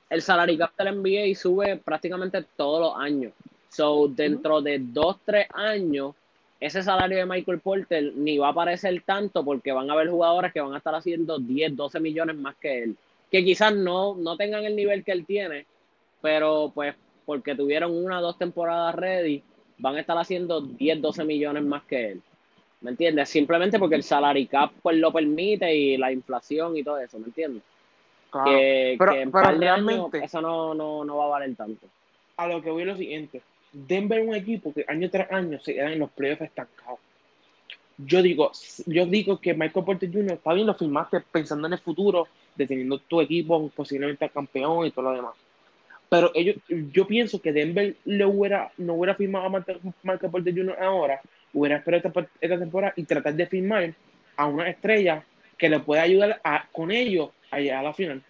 [0.10, 3.34] el salary cap del NBA sube prácticamente todos los años.
[3.70, 6.14] So, dentro de dos, tres años,
[6.60, 10.52] ese salario de Michael Porter ni va a aparecer tanto porque van a haber jugadores
[10.52, 12.98] que van a estar haciendo 10, 12 millones más que él.
[13.32, 15.66] Que quizás no, no tengan el nivel que él tiene,
[16.22, 16.94] pero pues
[17.26, 19.42] porque tuvieron una o dos temporadas ready,
[19.78, 22.22] van a estar haciendo 10, 12 millones más que él.
[22.82, 23.30] ¿Me entiendes?
[23.30, 27.28] Simplemente porque el salary cap pues lo permite y la inflación y todo eso, ¿me
[27.28, 27.64] entiendes?
[28.46, 31.86] Que, pero, en realmente, eso no, no, no va a valer tanto.
[32.38, 33.42] A lo que voy es lo siguiente.
[33.72, 37.00] Denver es un equipo que año tras año se queda en los playoffs estancados.
[37.98, 38.52] Yo digo,
[38.88, 40.34] yo digo que Michael Porter Jr.
[40.34, 44.92] está bien, lo firmaste pensando en el futuro, deteniendo tu equipo posiblemente al campeón y
[44.92, 45.36] todo lo demás.
[46.10, 49.50] Pero ellos, yo pienso que Denver le hubiera, no hubiera firmado a
[50.04, 50.78] Michael Porter Jr.
[50.82, 51.22] ahora
[51.54, 53.94] hubiera esperado esta, temporada y tratar de firmar
[54.36, 55.24] a una estrella
[55.58, 58.22] que le pueda ayudar a, con ellos a llegar a la final.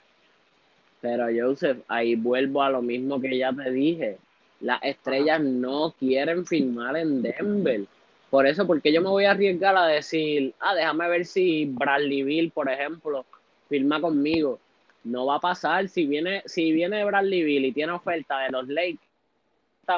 [1.01, 4.17] Pero Joseph, ahí vuelvo a lo mismo que ya te dije.
[4.59, 7.85] Las estrellas no quieren firmar en Denver.
[8.29, 12.23] Por eso, porque yo me voy a arriesgar a decir, ah, déjame ver si Bradley
[12.23, 13.25] Bill, por ejemplo,
[13.67, 14.59] firma conmigo.
[15.03, 15.87] No va a pasar.
[15.89, 18.99] Si viene, si viene Bradley Bill y tiene oferta de los Lakers,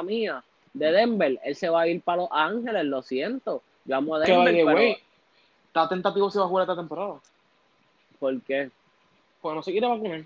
[0.02, 0.42] mía,
[0.74, 3.62] de Denver, él se va a ir para Los Ángeles, lo siento.
[3.84, 4.96] Yo amo a Denver, pero...
[5.68, 7.20] está tentativo si va a jugar esta temporada.
[8.18, 8.70] ¿Por qué?
[9.40, 10.24] Pues no se quiere vacunar.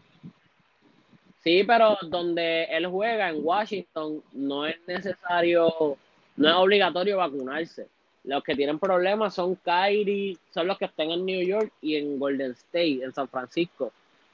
[1.42, 5.96] Sí, pero donde él juega en Washington no es necesario,
[6.36, 7.86] no es obligatorio vacunarse.
[8.24, 12.18] Los que tienen problemas son Kyrie, son los que están en New York y en
[12.18, 13.92] Golden State, en San Francisco.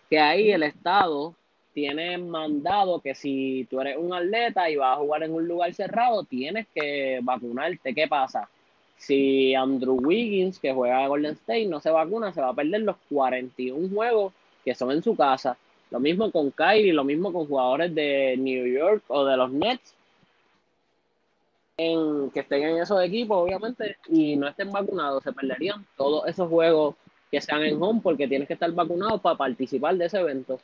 [0.08, 1.34] Que ahí el Estado
[1.74, 5.74] tiene mandado que si tú eres un atleta y vas a jugar en un lugar
[5.74, 7.92] cerrado, tienes que vacunarte.
[7.92, 8.48] ¿Qué pasa?
[8.96, 12.82] Si Andrew Wiggins, que juega en Golden State, no se vacuna, se va a perder
[12.82, 14.32] los 41 juegos
[14.64, 15.58] que son en su casa.
[15.90, 19.94] Lo mismo con Kyrie, lo mismo con jugadores de New York o de los Nets.
[21.76, 26.48] en, que estén en esos equipos, obviamente, y no estén vacunados, se perderían todos esos
[26.48, 26.94] juegos
[27.32, 30.60] que sean en home porque tienes que estar vacunado para participar de ese evento.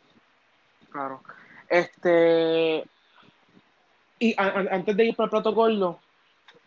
[0.91, 1.23] Claro.
[1.69, 2.85] Este.
[4.19, 5.99] Y antes de ir para el protocolo,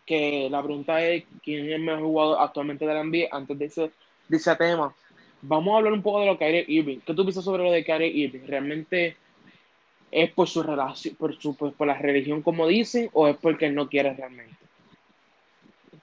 [0.04, 3.64] que la pregunta es quién es el mejor jugador actualmente de la NBA, antes de
[3.66, 3.90] ese,
[4.28, 4.94] de ese tema,
[5.42, 6.98] vamos a hablar un poco de lo que Kyrie Irving.
[7.00, 8.46] ¿Qué tú piensas sobre lo de Kyrie Irving?
[8.46, 9.16] ¿Realmente
[10.10, 13.70] es por su relación, por su pues, por la religión como dicen, o es porque
[13.70, 14.56] no quiere realmente?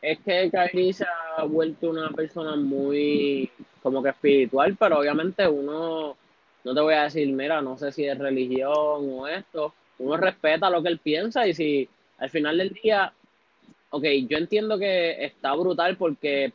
[0.02, 1.06] Es que Kyrie se
[1.38, 3.52] ha vuelto una persona muy
[3.84, 6.16] como que espiritual, pero obviamente uno
[6.64, 10.70] no te voy a decir, mira, no sé si es religión o esto, uno respeta
[10.70, 13.14] lo que él piensa y si al final del día,
[13.90, 16.54] ok, yo entiendo que está brutal porque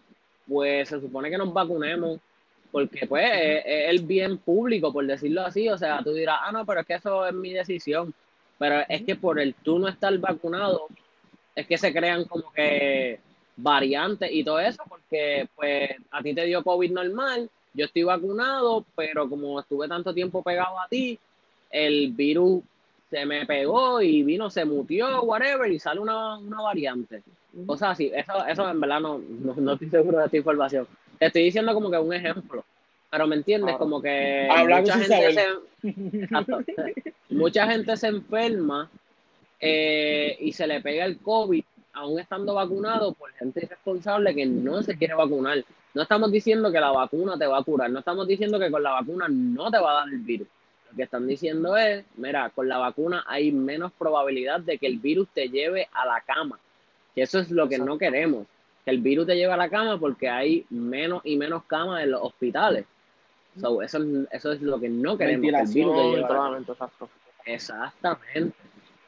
[0.49, 2.21] pues se supone que nos vacunemos
[2.71, 6.67] porque pues es, el bien público, por decirlo así, o sea, tú dirás, ah, no,
[6.67, 8.13] pero es que eso es mi decisión,
[8.59, 10.87] pero es que por el tú no estar vacunado,
[11.55, 13.19] es que se crean como que
[13.57, 18.85] variantes y todo eso, porque pues a ti te dio COVID normal, yo estoy vacunado,
[18.97, 21.19] pero como estuve tanto tiempo pegado a ti,
[21.71, 22.63] el virus
[23.11, 27.23] se me pegó y vino, se mutió, whatever, y sale una, una variante.
[27.67, 30.87] O sea, sí, eso, eso en verdad no, no, estoy seguro de esta información.
[31.19, 32.65] Te estoy diciendo como que un ejemplo.
[33.09, 38.91] Pero me entiendes, como que mucha gente, se, mucha gente se enferma
[39.61, 41.63] eh, y se le pega el COVID
[41.95, 45.65] aún estando vacunado por gente irresponsable que no se quiere vacunar.
[45.97, 48.83] No estamos diciendo que la vacuna te va a curar, no estamos diciendo que con
[48.83, 50.47] la vacuna no te va a dar el virus.
[50.91, 54.99] Lo que están diciendo es, mira, con la vacuna hay menos probabilidad de que el
[54.99, 56.59] virus te lleve a la cama.
[57.15, 58.47] Que eso es lo que no queremos,
[58.85, 62.11] que el virus te lleve a la cama porque hay menos y menos camas en
[62.11, 62.85] los hospitales.
[63.57, 65.41] eso, eso es lo que no queremos.
[65.41, 67.09] Que el virus te lleve exacto.
[67.47, 68.55] Exactamente.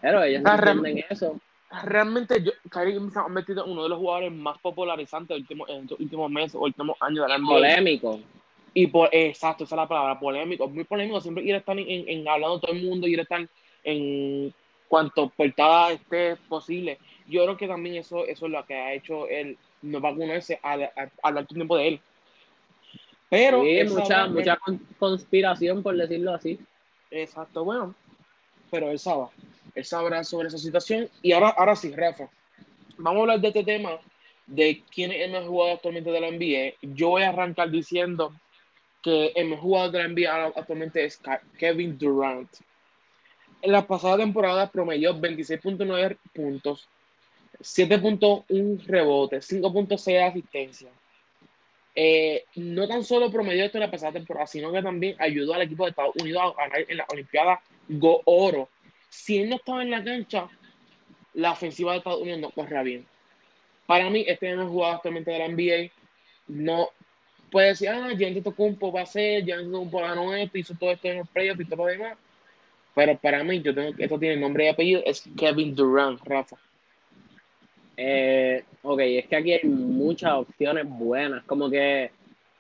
[0.01, 1.39] Pero ellos no entienden eso
[1.85, 6.01] realmente yo, Kyrie se ha metido en uno de los jugadores más popularizantes en estos
[6.01, 7.49] últimos meses o últimos años de la NBA.
[7.49, 8.21] Polémico.
[8.75, 12.09] Y por, exacto, esa es la palabra, polémico, muy polémico, siempre ir a estar en,
[12.09, 13.49] en, hablando todo el mundo, ir a estar
[13.85, 14.55] en
[14.89, 16.99] cuanto portada esté posible.
[17.27, 20.91] Yo creo que también eso, eso es lo que ha hecho él no vacunarse al,
[21.23, 22.01] al alto tiempo de él.
[23.29, 24.59] Pero sí, mucha, mucha
[24.99, 26.59] conspiración, por decirlo así.
[27.11, 27.95] Exacto, bueno,
[28.71, 29.27] pero él sabe
[29.79, 31.09] él sabrá sobre esa situación.
[31.23, 32.29] Y ahora, ahora sí, Rafa,
[32.97, 34.01] vamos a hablar de este tema,
[34.47, 36.95] de quién es el mejor jugador actualmente de la NBA.
[36.97, 38.35] Yo voy a arrancar diciendo
[39.03, 41.21] que el mejor jugador de la NBA actualmente es
[41.57, 42.51] Kevin Durant.
[43.63, 46.89] En la pasada temporada promedió 26.9 puntos,
[47.61, 50.93] 7.1 rebotes, 5.6 asistencias.
[51.95, 55.63] Eh, no tan solo promedió esto en la pasada temporada, sino que también ayudó al
[55.63, 58.69] equipo de Estados Unidos a ganar en la Olimpiada Go Oro
[59.09, 60.49] si él no estaba en la cancha,
[61.35, 63.07] la ofensiva de Estados Unidos no corría bien.
[63.87, 65.91] Para mí, este no es jugador actualmente de la NBA.
[66.49, 66.89] No
[67.51, 71.09] puede decir, ah, Giannis Tocumpo va a ser, Giannis Tocumpo ganó esto, hizo todo esto
[71.09, 72.19] en los playoffs y todo lo demás.
[72.95, 76.57] Pero para mí, yo tengo, esto tiene nombre y apellido, es Kevin Durant, Rafa.
[77.97, 82.11] Eh, ok, es que aquí hay muchas opciones buenas, como que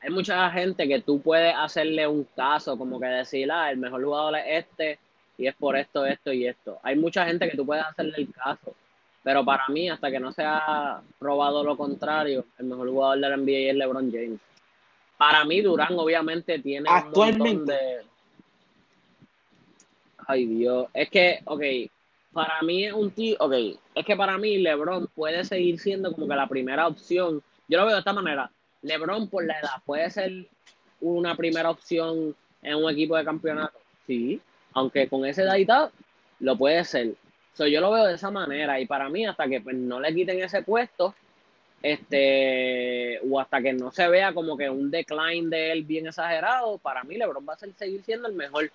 [0.01, 4.03] hay mucha gente que tú puedes hacerle un caso, como que decir, ah, el mejor
[4.03, 4.99] jugador es este,
[5.39, 6.79] y es por esto, esto y esto.
[6.83, 8.75] Hay mucha gente que tú puedes hacerle el caso,
[9.23, 13.29] pero para mí, hasta que no se ha probado lo contrario, el mejor jugador de
[13.29, 14.41] la NBA es LeBron James.
[15.17, 17.57] Para mí, Durán obviamente tiene Actualmente.
[17.57, 17.79] un de...
[20.27, 20.89] Ay, Dios.
[20.93, 21.63] Es que, ok,
[22.33, 23.55] para mí es un tío, ok,
[23.95, 27.43] es que para mí LeBron puede seguir siendo como que la primera opción.
[27.69, 28.51] Yo lo veo de esta manera.
[28.83, 30.47] LeBron por la edad puede ser
[31.01, 33.79] una primera opción en un equipo de campeonato.
[34.07, 34.41] Sí,
[34.73, 35.91] aunque con ese edad
[36.41, 37.15] lo puede ser.
[37.57, 40.41] yo lo veo de esa manera y para mí hasta que pues, no le quiten
[40.43, 41.15] ese puesto,
[41.83, 46.79] este, o hasta que no se vea como que un decline de él bien exagerado,
[46.79, 48.71] para mí LeBron va a seguir siendo el mejor.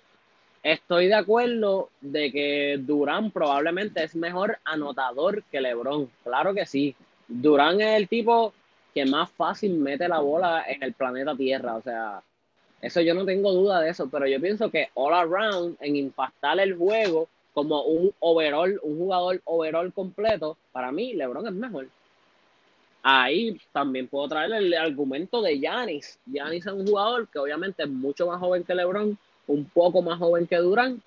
[0.62, 6.10] Estoy de acuerdo de que Durán probablemente es mejor anotador que LeBron.
[6.22, 6.96] Claro que sí.
[7.28, 8.54] Durán es el tipo
[8.94, 11.76] que más fácil mete la bola en el planeta Tierra.
[11.76, 12.22] O sea,
[12.84, 16.60] eso yo no tengo duda de eso, pero yo pienso que all around en impactar
[16.60, 21.88] el juego como un overall, un jugador overall completo, para mí LeBron es mejor.
[23.02, 26.18] Ahí también puedo traer el argumento de Yanis.
[26.26, 29.16] Yanis es un jugador que obviamente es mucho más joven que LeBron,
[29.46, 31.00] un poco más joven que Durán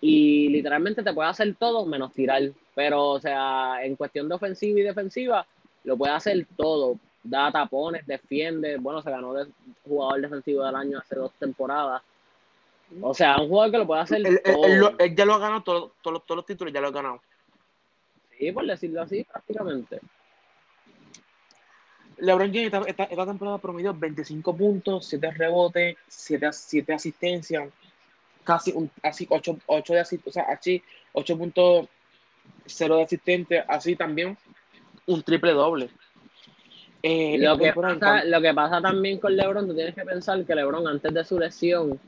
[0.00, 2.42] y literalmente te puede hacer todo menos tirar.
[2.76, 5.44] Pero, o sea, en cuestión de ofensiva y defensiva,
[5.82, 9.46] lo puede hacer todo da tapones, defiende, bueno, se ganó de
[9.84, 12.02] jugador defensivo del año hace dos temporadas.
[13.00, 14.22] O sea, un jugador que lo puede hacer.
[14.24, 17.20] Él, ya lo ha ganado, todos los títulos ya lo ha ganado.
[18.38, 20.00] Sí, por decirlo así, prácticamente.
[22.18, 27.68] LeBron James esta, esta, temporada promedio 25 puntos, 7 rebotes, 7, 7 asistencias,
[28.42, 34.36] casi un, así 8, 8 de asistencia, o sea, así 8.0 de asistente, así también
[35.06, 35.90] un triple doble.
[37.08, 40.56] Eh, lo, que pasa, lo que pasa también con LeBron, tú tienes que pensar que
[40.56, 42.00] LeBron antes de su lesión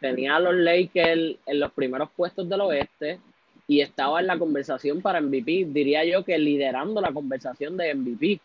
[0.00, 3.20] tenía a los Lakers en los primeros puestos del oeste
[3.66, 8.40] y estaba en la conversación para MVP, diría yo que liderando la conversación de MVP.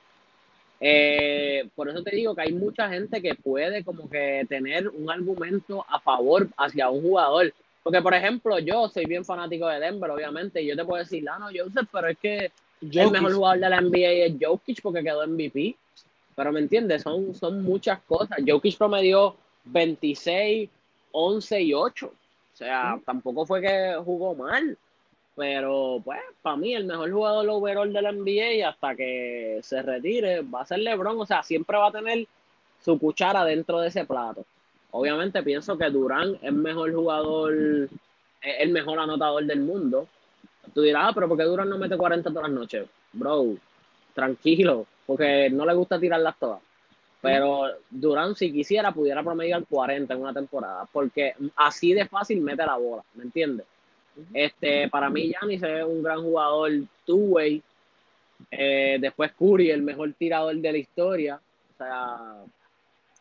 [0.82, 5.10] Eh, por eso te digo que hay mucha gente que puede como que tener un
[5.10, 7.54] argumento a favor hacia un jugador.
[7.82, 11.24] Porque, por ejemplo, yo soy bien fanático de Denver, obviamente, y yo te puedo decir,
[11.30, 15.02] ah, no, Joseph, pero es que el mejor jugador de la NBA es Jokic porque
[15.02, 15.78] quedó MVP.
[16.36, 18.40] Pero me entiendes, son, son muchas cosas.
[18.46, 20.70] Jokic promedió 26,
[21.12, 22.08] 11 y 8.
[22.08, 24.78] O sea, tampoco fue que jugó mal.
[25.36, 30.42] Pero, pues, para mí, el mejor jugador overall de la NBA hasta que se retire
[30.42, 31.20] va a ser LeBron.
[31.20, 32.28] O sea, siempre va a tener
[32.80, 34.46] su cuchara dentro de ese plato.
[34.92, 37.90] Obviamente, pienso que Durán es mejor jugador, es
[38.60, 40.08] el mejor anotador del mundo.
[40.74, 42.88] Tú dirás, ah, pero ¿por qué Durán no mete 40 todas las noches?
[43.12, 43.56] Bro,
[44.14, 46.62] tranquilo, porque no le gusta tirarlas todas.
[47.22, 52.66] Pero Durán, si quisiera, pudiera promediar 40 en una temporada, porque así de fácil mete
[52.66, 53.66] la bola, ¿me entiendes?
[54.34, 56.72] Este, para mí, Yanis es un gran jugador
[57.06, 57.62] two-way.
[58.52, 61.40] Eh, después Curry, el mejor tirador de la historia.
[61.74, 62.44] O sea,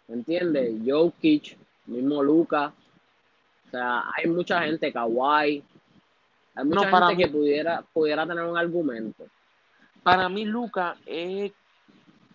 [0.08, 0.74] ¿me entiendes?
[0.84, 2.72] Jokic, mismo Luca.
[3.68, 5.62] O sea, hay mucha gente, Kawhi.
[6.54, 9.24] Hay mucha gente que pudiera, pudiera tener un argumento.
[10.02, 10.96] Para mí, Luca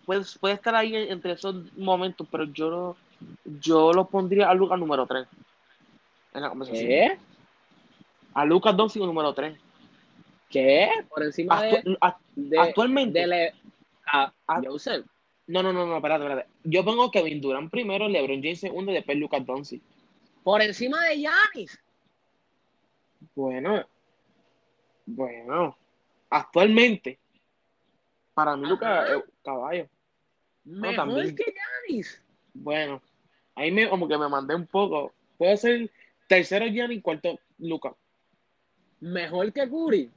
[0.08, 2.96] puede, puede estar ahí entre esos momentos, pero yo,
[3.44, 5.28] yo lo pondría a Luca número 3
[6.32, 6.88] en la conversación.
[6.88, 7.18] ¿Qué?
[8.32, 9.58] A Lucas Doncic número 3.
[10.48, 10.88] ¿Qué?
[11.10, 11.98] Por encima de,
[12.58, 13.26] Actualmente.
[13.26, 13.52] De
[14.06, 14.32] a,
[14.64, 15.04] Joseph.
[15.46, 16.48] No, no, no, no, espérate, espérate.
[16.64, 19.82] Yo pongo Kevin Durant primero, LeBron James segundo y después Lucas Doncic.
[20.42, 21.78] Por encima de Giannis.
[23.34, 23.86] Bueno.
[25.04, 25.76] Bueno.
[26.30, 27.18] Actualmente.
[28.32, 29.86] Para mí, Lucas es caballo.
[30.68, 32.22] Mejor que Giannis.
[32.54, 33.02] Bueno.
[33.54, 35.12] Ahí me, como que me mandé un poco.
[35.36, 35.90] Puede ser
[36.28, 37.94] tercero Giannis, cuarto Lucas
[39.00, 40.10] mejor que Curry.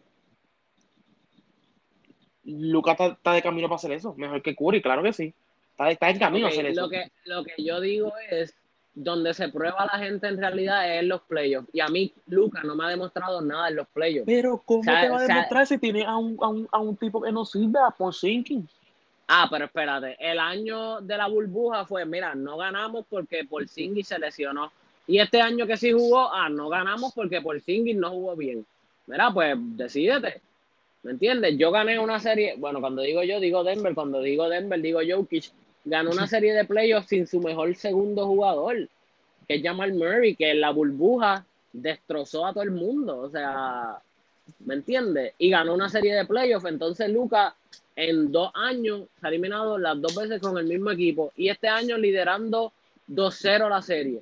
[2.44, 5.34] Lucas está, de camino para hacer eso, mejor que Curry, claro que sí.
[5.72, 6.82] Está, está en camino a hacer eso.
[6.82, 8.56] Lo que, lo que yo digo es,
[8.94, 11.70] donde se prueba la gente en realidad es en los playoffs.
[11.72, 14.26] Y a mí, Lucas no me ha demostrado nada en los playoffs.
[14.26, 17.22] Pero, ¿cómo te va a demostrar si tiene a un, a, un, a un, tipo
[17.22, 18.68] que no sirve por sinking?
[19.34, 24.10] Ah, pero espérate, el año de la burbuja fue, mira, no ganamos porque por Porzingis
[24.10, 24.74] se lesionó.
[25.08, 28.65] Y este año que sí jugó, ah, no ganamos porque por Porzingis no jugó bien.
[29.08, 30.41] Mira, pues decídete.
[31.04, 31.58] ¿Me entiendes?
[31.58, 35.46] Yo gané una serie, bueno, cuando digo yo, digo Denver, cuando digo Denver, digo Jokic,
[35.86, 38.89] ganó una serie de playoffs sin su mejor segundo jugador,
[39.48, 43.98] que es Jamal Murray, que en la burbuja destrozó a todo el mundo, o sea,
[44.60, 45.36] ¿me entiendes?
[45.38, 47.56] Y ganó una serie de playoffs, entonces Luca
[47.96, 51.68] en dos años se ha eliminado las dos veces con el mismo equipo y este
[51.68, 52.72] año liderando
[53.10, 54.22] 2-0 la serie,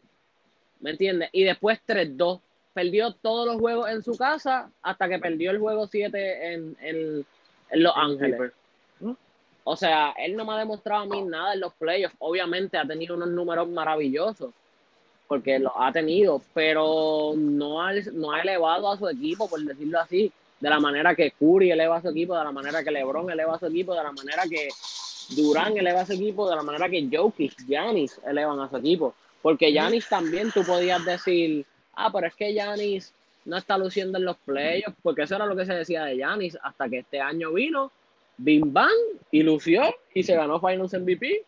[0.79, 1.29] ¿me entiendes?
[1.31, 2.39] Y después 3-2
[2.73, 7.25] perdió todos los juegos en su casa hasta que perdió el juego 7 en, en,
[7.71, 8.53] Los Ángeles.
[9.63, 12.15] O sea, él no me ha demostrado a mí nada en los playoffs.
[12.19, 14.51] Obviamente ha tenido unos números maravillosos,
[15.27, 19.99] porque los ha tenido, pero no ha, no ha elevado a su equipo, por decirlo
[19.99, 23.29] así, de la manera que Curry eleva a su equipo, de la manera que LeBron
[23.31, 24.69] eleva a su equipo, de la manera que
[25.35, 29.13] Durán eleva a su equipo, de la manera que Jokic, Giannis elevan a su equipo.
[29.41, 33.13] Porque Giannis también tú podías decir, ah, pero es que Yanis
[33.45, 36.57] no está luciendo en los playoffs, porque eso era lo que se decía de Yanis,
[36.61, 37.91] hasta que este año vino,
[38.37, 38.89] Bim Bang,
[39.31, 41.45] y lució, y se ganó Finals MVP,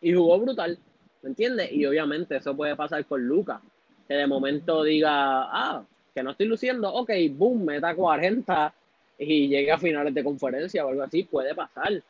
[0.00, 0.78] y jugó brutal,
[1.22, 1.72] ¿me entiendes?
[1.72, 3.60] Y obviamente eso puede pasar con Lucas,
[4.06, 5.84] que de momento diga, ah,
[6.16, 8.72] que no estoy luciendo, ok, boom, meta 40
[9.18, 12.02] y llegue a finales de conferencia o algo así, puede pasar.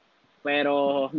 [0.45, 1.11] Pero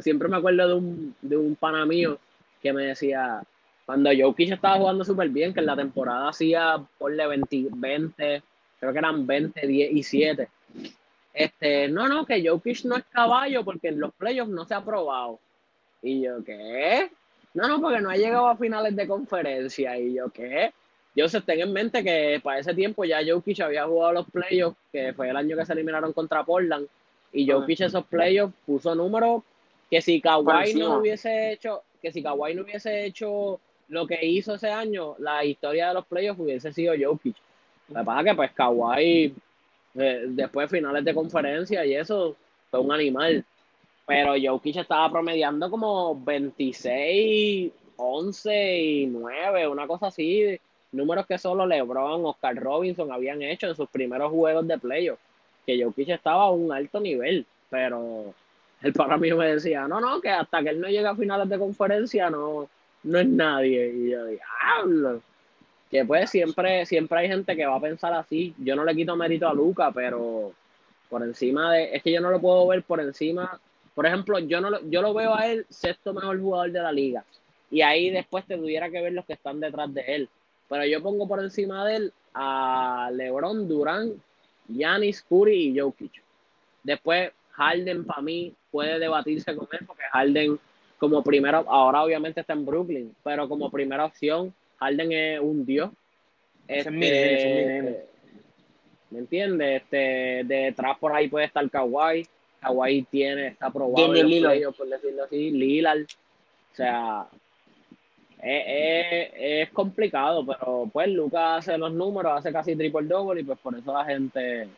[0.00, 2.18] siempre me acuerdo de un, de un pana mío
[2.62, 3.42] que me decía,
[3.86, 8.42] cuando Jokic estaba jugando súper bien, que en la temporada hacía ponle 20, 20,
[8.78, 10.48] creo que eran 20, 10 y 7.
[11.32, 14.84] Este, no, no, que Jokic no es caballo porque en los playoffs no se ha
[14.84, 15.40] probado.
[16.02, 17.10] Y yo, ¿qué?
[17.54, 19.98] No, no, porque no ha llegado a finales de conferencia.
[19.98, 20.74] Y yo, ¿qué?
[21.14, 24.76] Yo se tenga en mente que para ese tiempo ya Jokic había jugado los playoffs,
[24.92, 26.86] que fue el año que se eliminaron contra Portland.
[27.32, 29.42] Y Jokic esos playoffs puso números
[29.90, 34.54] que si Kawhi no hubiese hecho, que si Kawhi no hubiese hecho lo que hizo
[34.54, 37.36] ese año, la historia de los playoffs hubiese sido Jokic.
[37.88, 39.34] Lo que pasa es que pues Kawhi
[39.96, 42.36] Eh, después finales de conferencia y eso
[42.70, 43.44] fue un animal.
[44.06, 50.58] Pero Jokic estaba promediando como 26, 11 y 9, una cosa así.
[50.94, 55.18] Números que solo LeBron, Oscar Robinson habían hecho en sus primeros juegos de playoff.
[55.66, 58.32] Que Jokic estaba a un alto nivel, pero
[58.80, 61.48] el para mí me decía, no, no, que hasta que él no llegue a finales
[61.48, 62.68] de conferencia no,
[63.02, 63.88] no es nadie.
[63.88, 65.20] Y yo diablo.
[65.90, 68.54] Que pues siempre, siempre hay gente que va a pensar así.
[68.58, 70.52] Yo no le quito mérito a Luca, pero
[71.08, 71.96] por encima de.
[71.96, 73.58] Es que yo no lo puedo ver por encima.
[73.96, 76.92] Por ejemplo, yo no lo, yo lo veo a él sexto mejor jugador de la
[76.92, 77.24] liga.
[77.70, 80.28] Y ahí después te tuviera que ver los que están detrás de él.
[80.68, 84.12] Pero yo pongo por encima de él a LeBron, Durán,
[84.68, 86.22] Giannis, Curry y Jokic.
[86.82, 90.58] Después, Harden para mí puede debatirse con él porque Harden
[90.98, 95.90] como primera, ahora obviamente está en Brooklyn, pero como primera opción, Harden es un dios.
[96.66, 98.06] Este, ¿Me
[99.18, 99.82] entiendes?
[99.82, 102.26] Este, detrás por ahí puede estar Kawhi.
[102.60, 106.02] Kawhi tiene, está probado por decirlo así, Lillard.
[106.02, 107.26] O sea,
[108.42, 113.58] es, es, complicado, pero pues Lucas hace los números, hace casi triple double y pues
[113.58, 114.68] por eso la gente,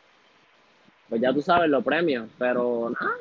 [1.08, 2.28] pues ya tú sabes, lo premios.
[2.38, 3.14] Pero nada,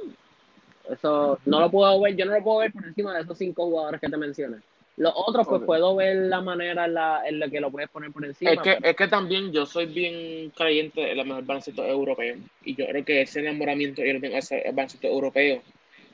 [0.92, 3.66] eso no lo puedo ver, yo no lo puedo ver por encima de esos cinco
[3.66, 4.58] jugadores que te mencioné.
[4.98, 8.12] Los otros, pues puedo ver la manera en la, en la que lo puedes poner
[8.12, 8.52] por encima.
[8.52, 12.38] Es que, es que también yo soy bien creyente de la mejor baloncesto europeo.
[12.64, 15.62] Y yo creo que ese enamoramiento yo tengo ese baloncesto europeo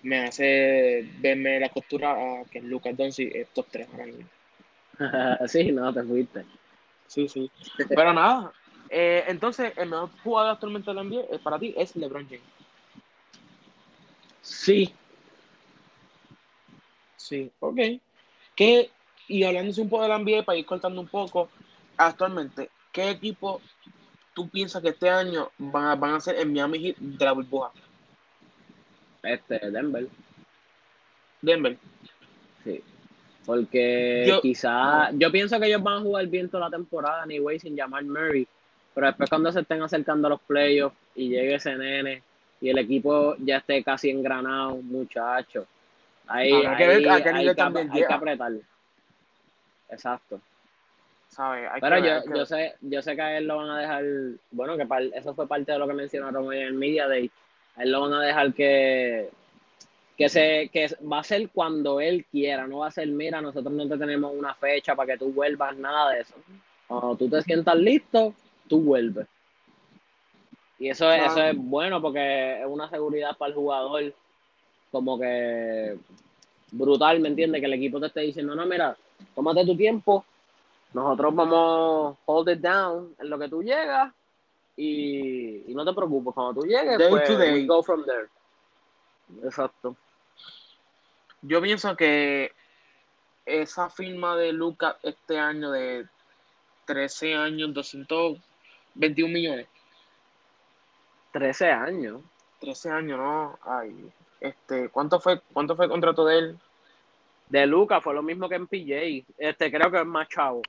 [0.03, 4.29] me hace verme la costura a que Lucas Doncic es top 3 ahora mismo.
[5.47, 6.45] sí, no, te fuiste.
[7.07, 7.51] Sí, sí.
[7.89, 8.51] Pero nada.
[8.89, 12.41] Eh, entonces, el mejor jugador actualmente de la NBA eh, para ti es LeBron James.
[14.41, 14.93] Sí.
[17.15, 17.79] Sí, ok.
[18.55, 18.89] ¿Qué,
[19.27, 21.49] y hablándose un poco de la NBA, para ir cortando un poco,
[21.95, 23.61] actualmente, ¿qué equipo
[24.33, 27.31] tú piensas que este año van a, van a ser en Miami Heat de la
[27.31, 27.71] burbuja?
[29.23, 30.07] Este, Denver.
[31.41, 31.77] Denver.
[32.63, 32.83] Sí.
[33.45, 37.59] Porque yo, quizá, yo pienso que ellos van a jugar bien toda la temporada, anyway,
[37.59, 38.47] sin llamar Murray.
[38.93, 42.21] Pero después cuando se estén acercando a los playoffs y llegue ese nene
[42.59, 45.65] y el equipo ya esté casi engranado, muchachos.
[46.27, 48.53] Ahí, hay, que, hay, apretar.
[49.89, 50.39] Exacto.
[51.79, 54.03] Pero yo, yo, sé, yo sé que a él lo van a dejar,
[54.51, 57.31] bueno, que eso fue parte de lo que mencionaron hoy en el Media Day.
[57.77, 59.29] Él lo van a dejar que,
[60.17, 63.73] que, se, que va a ser cuando él quiera, no va a ser, mira, nosotros
[63.73, 66.35] no te tenemos una fecha para que tú vuelvas, nada de eso.
[66.87, 68.33] Cuando tú te sientas listo,
[68.67, 69.27] tú vuelves.
[70.79, 74.13] Y eso, es, eso es bueno porque es una seguridad para el jugador,
[74.91, 75.97] como que
[76.71, 77.61] brutal, ¿me entiendes?
[77.61, 78.97] Que el equipo te esté diciendo, no, mira,
[79.35, 80.25] tómate tu tiempo,
[80.93, 84.11] nosotros vamos hold it down en lo que tú llegas
[84.77, 88.27] y, no te preocupes, cuando tú llegues, pues, we go from there.
[89.43, 89.95] Exacto.
[91.41, 92.51] Yo pienso que
[93.45, 96.07] esa firma de Lucas este año de
[96.85, 99.67] 13 años, 221 millones,
[101.31, 102.21] 13 años.
[102.59, 103.59] 13 años, ¿no?
[103.63, 106.59] Ay, este, ¿cuánto fue, cuánto fue el contrato de él?
[107.49, 109.25] De Lucas fue lo mismo que en PJ.
[109.37, 110.61] Este, creo que es más chavo.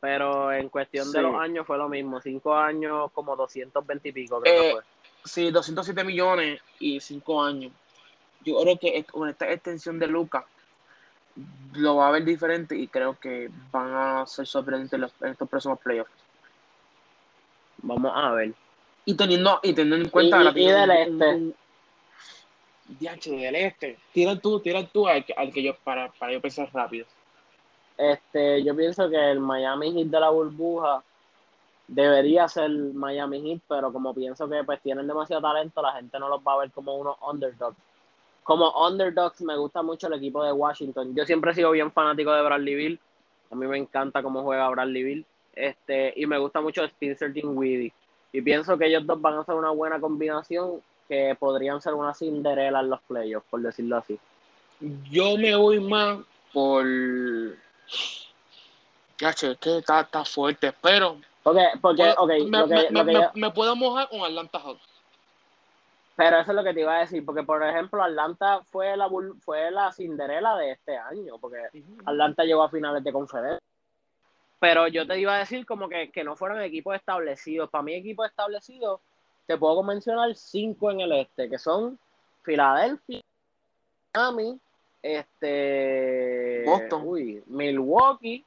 [0.00, 2.20] Pero en cuestión de los años fue lo mismo.
[2.20, 4.82] Cinco años, como 220 y pico, creo que eh, fue.
[5.24, 7.72] Sí, 207 millones y cinco años.
[8.44, 10.44] Yo creo que con esta extensión de Lucas
[11.74, 15.78] lo va a ver diferente y creo que van a ser sorprendentes en estos próximos
[15.80, 16.10] playoffs.
[17.78, 18.52] Vamos a ver.
[19.04, 21.54] Y teniendo, y teniendo en cuenta la y del este.
[22.88, 23.98] DH del este.
[24.12, 27.06] Tira tú, tira tú al, que yo, para, para yo pensar rápido.
[27.96, 31.02] Este, yo pienso que el Miami Heat de la burbuja
[31.88, 36.28] debería ser Miami Heat, pero como pienso que pues tienen demasiado talento, la gente no
[36.28, 37.76] los va a ver como unos underdogs.
[38.42, 41.14] Como underdogs me gusta mucho el equipo de Washington.
[41.14, 43.00] Yo siempre he sido bien fanático de Bradley Bill.
[43.50, 45.26] A mí me encanta cómo juega Bradley Bill.
[45.54, 47.92] Este, y me gusta mucho Spencer Dinwiddie.
[48.32, 52.14] Y pienso que ellos dos van a ser una buena combinación que podrían ser una
[52.14, 54.18] Cinderella en los playoffs, por decirlo así.
[55.10, 56.18] Yo me voy más
[56.52, 56.84] por.
[59.18, 61.18] Ya, che, que está, está fuerte, pero.
[61.42, 62.14] Porque, porque,
[63.34, 64.82] me, puedo mojar con Atlanta Hawks.
[66.16, 69.08] Pero eso es lo que te iba a decir, porque por ejemplo, Atlanta fue la
[69.40, 71.68] fue la Cinderella de este año, porque
[72.04, 73.60] Atlanta llegó a finales de conferencia.
[74.58, 77.68] Pero yo te iba a decir como que, que no fueron equipos establecidos.
[77.68, 79.00] Para mí, equipos establecidos,
[79.46, 81.98] te puedo mencionar cinco en el este, que son
[82.42, 83.20] Filadelfia,
[84.14, 84.58] Miami,
[85.14, 87.42] este, Boston.
[87.46, 88.44] Milwaukee,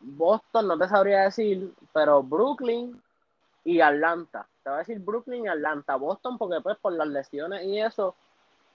[0.00, 3.00] Boston, no te sabría decir, pero Brooklyn
[3.64, 4.46] y Atlanta.
[4.62, 5.96] Te voy a decir Brooklyn y Atlanta.
[5.96, 8.14] Boston, porque pues por las lesiones y eso.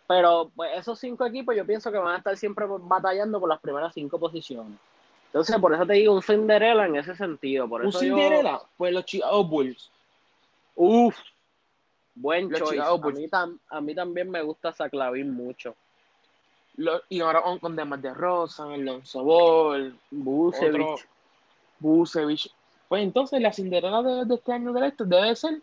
[0.07, 3.59] Pero pues esos cinco equipos yo pienso que van a estar siempre batallando por las
[3.59, 4.77] primeras cinco posiciones.
[5.27, 7.67] Entonces, por eso te digo un Cinderella en ese sentido.
[7.67, 8.59] Por ¿Un eso Cinderella?
[8.77, 9.89] Pues los Chicago Bulls.
[10.75, 11.17] Uf,
[12.15, 12.81] buen Los choice.
[12.81, 15.75] A mí, tam- a mí también me gusta Saclavin mucho.
[16.77, 20.81] Lo- y ahora con, con Demar de Rosa, Alonso Ball, Vucevic.
[20.81, 20.95] otro
[21.79, 22.49] Busevich.
[22.87, 25.61] Pues entonces la Cinderella de, de este año del este debe ser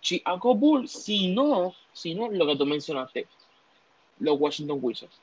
[0.00, 3.26] Chicago Bulls, si no, si no, lo que tú mencionaste,
[4.18, 5.20] los Washington Wizards.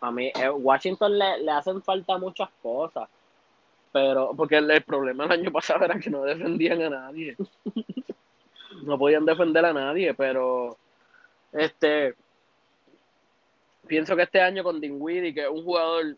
[0.00, 3.08] A mí, eh, Washington le, le hacen falta muchas cosas.
[3.90, 7.36] Pero, porque el, el problema el año pasado era que no defendían a nadie.
[8.82, 10.76] no podían defender a nadie, pero
[11.52, 12.14] este
[13.86, 16.16] pienso que este año con Dinwiddie, que es un jugador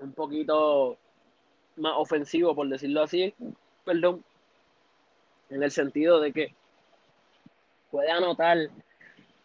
[0.00, 0.96] un poquito
[1.76, 3.34] más ofensivo, por decirlo así,
[3.84, 4.22] perdón,
[5.50, 6.54] en el sentido de que
[7.90, 8.58] puede anotar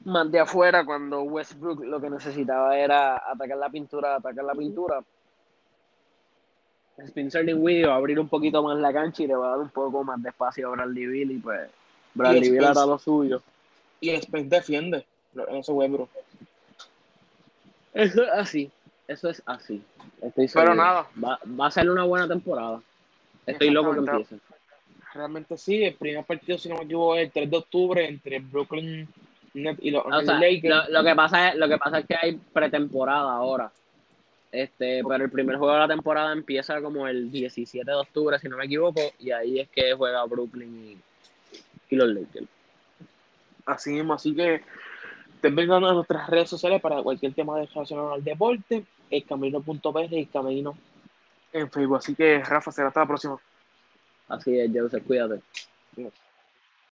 [0.04, 5.04] más de afuera cuando Westbrook lo que necesitaba era atacar la pintura, atacar la pintura.
[6.98, 9.60] Spencer Dinwiddie va a abrir un poquito más la cancha y le va a dar
[9.60, 11.70] un poco más de espacio a Bradley Bill y pues
[12.14, 13.42] Bradley Bill hará lo suyo.
[14.00, 16.08] Y Spence defiende, no ese bro.
[17.94, 18.72] Eso es así,
[19.08, 19.82] eso es así.
[20.22, 21.08] Estoy Pero nada.
[21.24, 22.82] Va, va a ser una buena temporada.
[23.46, 24.38] Estoy loco que empiece.
[25.14, 28.40] Realmente sí, el primer partido, si no me equivoco, es el 3 de octubre entre
[28.40, 29.08] Brooklyn
[29.54, 30.64] Nets y los O sea, Lakers.
[30.64, 33.72] lo, lo que pasa es, lo que pasa es que hay pretemporada ahora.
[34.52, 38.48] Este, pero el primer juego de la temporada empieza como el 17 de octubre, si
[38.48, 40.98] no me equivoco, y ahí es que juega Brooklyn y,
[41.90, 42.48] y los Lakers.
[43.66, 44.62] Así mismo, así que
[45.44, 50.20] estén pensando en nuestras redes sociales para cualquier tema relacionado al deporte, el camino.pr y
[50.20, 50.78] el camino
[51.52, 51.98] en Facebook.
[51.98, 53.38] Así que, Rafa, será hasta la próxima.
[54.30, 55.42] Así es, Joseph, cuídate.